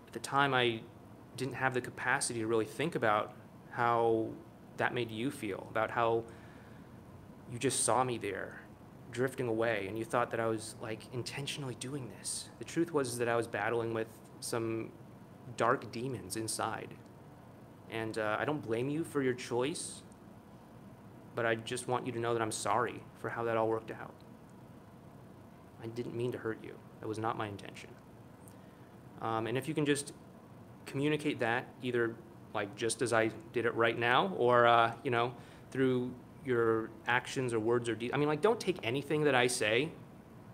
At 0.08 0.14
the 0.14 0.20
time, 0.20 0.54
I 0.54 0.82
didn't 1.38 1.56
have 1.56 1.74
the 1.74 1.82
capacity 1.82 2.40
to 2.40 2.48
really 2.48 2.66
think 2.66 2.96
about 2.96 3.34
how 3.72 4.28
that 4.78 4.94
made 4.94 5.12
you 5.12 5.32
feel, 5.32 5.68
about 5.70 5.92
how 5.92 6.24
you 7.52 7.60
just 7.60 7.84
saw 7.84 8.04
me 8.04 8.18
there 8.18 8.60
drifting 9.12 9.48
away 9.48 9.86
and 9.88 9.98
you 9.98 10.04
thought 10.04 10.32
that 10.32 10.40
I 10.40 10.48
was 10.48 10.76
like 10.82 11.02
intentionally 11.14 11.76
doing 11.76 12.10
this. 12.18 12.50
The 12.60 12.66
truth 12.66 12.94
was 12.94 13.18
that 13.20 13.30
I 13.30 13.36
was 13.36 13.48
battling 13.48 13.94
with 13.94 14.08
some 14.40 14.92
dark 15.56 15.92
demons 15.92 16.36
inside. 16.36 16.90
And 17.92 18.18
uh, 18.18 18.38
I 18.40 18.46
don't 18.46 18.62
blame 18.62 18.90
you 18.90 19.04
for 19.04 19.22
your 19.22 19.36
choice, 19.36 20.02
but 21.36 21.46
I 21.46 21.56
just 21.56 21.88
want 21.88 22.08
you 22.08 22.12
to 22.14 22.20
know 22.20 22.34
that 22.34 22.42
I'm 22.42 22.52
sorry 22.52 23.04
for 23.20 23.30
how 23.30 23.44
that 23.44 23.56
all 23.56 23.68
worked 23.68 23.92
out. 23.92 24.14
I 25.84 25.88
didn't 25.88 26.16
mean 26.16 26.32
to 26.32 26.38
hurt 26.40 26.58
you. 26.64 26.74
That 27.02 27.08
was 27.08 27.20
not 27.20 27.38
my 27.38 27.48
intention. 27.48 27.90
Um, 29.22 29.48
and 29.48 29.58
if 29.58 29.68
you 29.68 29.74
can 29.74 29.86
just 29.86 30.14
communicate 30.86 31.40
that, 31.40 31.68
either 31.82 32.16
like 32.54 32.76
just 32.76 33.02
as 33.02 33.14
I 33.14 33.32
did 33.52 33.66
it 33.66 33.74
right 33.76 33.98
now, 33.98 34.34
or 34.38 34.68
uh, 34.68 34.94
you 35.04 35.12
know, 35.12 35.34
through 35.72 36.12
your 36.46 36.90
actions 37.08 37.54
or 37.54 37.60
words 37.60 37.90
or 37.90 37.96
deeds. 37.96 38.14
I 38.14 38.18
mean, 38.18 38.28
like, 38.28 38.42
don't 38.42 38.60
take 38.60 38.78
anything 38.84 39.24
that 39.24 39.36
I 39.36 39.48
say 39.48 39.90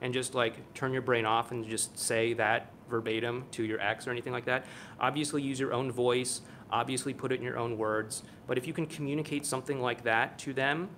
and 0.02 0.14
just 0.14 0.36
like 0.36 0.74
turn 0.74 0.94
your 0.94 1.02
brain 1.02 1.26
off 1.26 1.52
and 1.52 1.68
just 1.68 1.98
say 1.98 2.34
that 2.34 2.72
verbatim 2.90 3.46
to 3.52 3.64
your 3.64 3.80
ex 3.82 4.08
or 4.08 4.12
anything 4.12 4.34
like 4.34 4.46
that. 4.46 4.66
Obviously, 5.00 5.42
use 5.42 5.60
your 5.60 5.74
own 5.74 5.92
voice. 5.92 6.42
Obviously, 6.72 7.14
put 7.14 7.32
it 7.32 7.36
in 7.36 7.44
your 7.44 7.58
own 7.58 7.78
words. 7.78 8.24
But 8.48 8.58
if 8.58 8.68
you 8.68 8.74
can 8.74 8.86
communicate 8.86 9.46
something 9.46 9.82
like 9.82 10.04
that 10.04 10.38
to 10.40 10.54
them, 10.54 10.90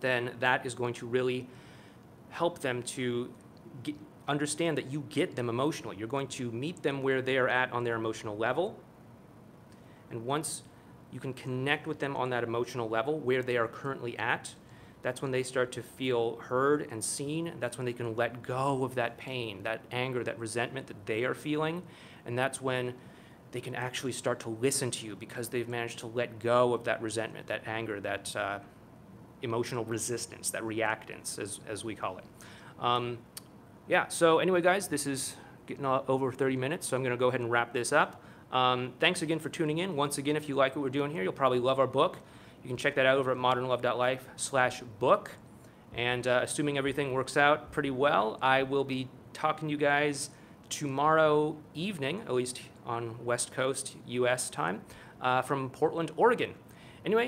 then 0.00 0.34
that 0.40 0.64
is 0.64 0.74
going 0.74 0.94
to 0.94 1.06
really 1.06 1.48
help 2.30 2.60
them 2.60 2.82
to 2.82 3.32
get, 3.82 3.96
understand 4.28 4.76
that 4.78 4.90
you 4.90 5.04
get 5.08 5.36
them 5.36 5.48
emotionally. 5.48 5.96
You're 5.96 6.08
going 6.08 6.28
to 6.28 6.50
meet 6.50 6.82
them 6.82 7.02
where 7.02 7.22
they 7.22 7.38
are 7.38 7.48
at 7.48 7.72
on 7.72 7.84
their 7.84 7.94
emotional 7.94 8.36
level. 8.36 8.78
And 10.10 10.24
once 10.24 10.62
you 11.12 11.20
can 11.20 11.32
connect 11.32 11.86
with 11.86 11.98
them 11.98 12.16
on 12.16 12.30
that 12.30 12.44
emotional 12.44 12.88
level 12.88 13.18
where 13.18 13.42
they 13.42 13.56
are 13.56 13.68
currently 13.68 14.18
at, 14.18 14.54
that's 15.02 15.22
when 15.22 15.30
they 15.30 15.44
start 15.44 15.70
to 15.72 15.82
feel 15.82 16.36
heard 16.36 16.88
and 16.90 17.04
seen. 17.04 17.52
That's 17.60 17.78
when 17.78 17.84
they 17.84 17.92
can 17.92 18.16
let 18.16 18.42
go 18.42 18.82
of 18.82 18.96
that 18.96 19.16
pain, 19.16 19.62
that 19.62 19.82
anger, 19.92 20.24
that 20.24 20.38
resentment 20.38 20.88
that 20.88 21.06
they 21.06 21.24
are 21.24 21.34
feeling. 21.34 21.82
And 22.24 22.36
that's 22.36 22.60
when 22.60 22.94
they 23.52 23.60
can 23.60 23.76
actually 23.76 24.12
start 24.12 24.40
to 24.40 24.48
listen 24.48 24.90
to 24.90 25.06
you 25.06 25.14
because 25.14 25.48
they've 25.48 25.68
managed 25.68 26.00
to 26.00 26.08
let 26.08 26.40
go 26.40 26.74
of 26.74 26.84
that 26.84 27.00
resentment, 27.00 27.46
that 27.46 27.62
anger, 27.66 28.00
that 28.00 28.34
uh, 28.34 28.58
emotional 29.42 29.84
resistance, 29.84 30.50
that 30.50 30.62
reactance, 30.62 31.38
as, 31.38 31.60
as 31.68 31.84
we 31.84 31.94
call 31.94 32.18
it. 32.18 32.24
Um, 32.80 33.18
yeah, 33.88 34.08
so 34.08 34.38
anyway, 34.38 34.60
guys, 34.60 34.88
this 34.88 35.06
is 35.06 35.36
getting 35.66 35.84
over 35.84 36.32
30 36.32 36.56
minutes, 36.56 36.88
so 36.88 36.96
I'm 36.96 37.02
going 37.02 37.12
to 37.12 37.16
go 37.16 37.28
ahead 37.28 37.40
and 37.40 37.50
wrap 37.50 37.72
this 37.72 37.92
up. 37.92 38.22
Um, 38.52 38.92
thanks 39.00 39.22
again 39.22 39.38
for 39.38 39.48
tuning 39.48 39.78
in. 39.78 39.96
Once 39.96 40.18
again, 40.18 40.36
if 40.36 40.48
you 40.48 40.54
like 40.54 40.76
what 40.76 40.82
we're 40.82 40.90
doing 40.90 41.10
here, 41.10 41.22
you'll 41.22 41.32
probably 41.32 41.58
love 41.58 41.78
our 41.78 41.86
book. 41.86 42.18
You 42.62 42.68
can 42.68 42.76
check 42.76 42.94
that 42.96 43.06
out 43.06 43.18
over 43.18 43.30
at 43.30 43.36
modernlove.life 43.36 44.28
slash 44.36 44.80
book. 44.98 45.32
And 45.94 46.26
uh, 46.26 46.40
assuming 46.42 46.78
everything 46.78 47.12
works 47.12 47.36
out 47.36 47.72
pretty 47.72 47.90
well, 47.90 48.38
I 48.42 48.64
will 48.64 48.84
be 48.84 49.08
talking 49.32 49.68
to 49.68 49.72
you 49.72 49.78
guys 49.78 50.30
tomorrow 50.68 51.56
evening, 51.74 52.22
at 52.22 52.34
least 52.34 52.60
on 52.84 53.24
West 53.24 53.52
Coast 53.52 53.96
US 54.06 54.50
time, 54.50 54.82
uh, 55.20 55.42
from 55.42 55.70
Portland, 55.70 56.10
Oregon. 56.16 56.54
Anyway, 57.04 57.24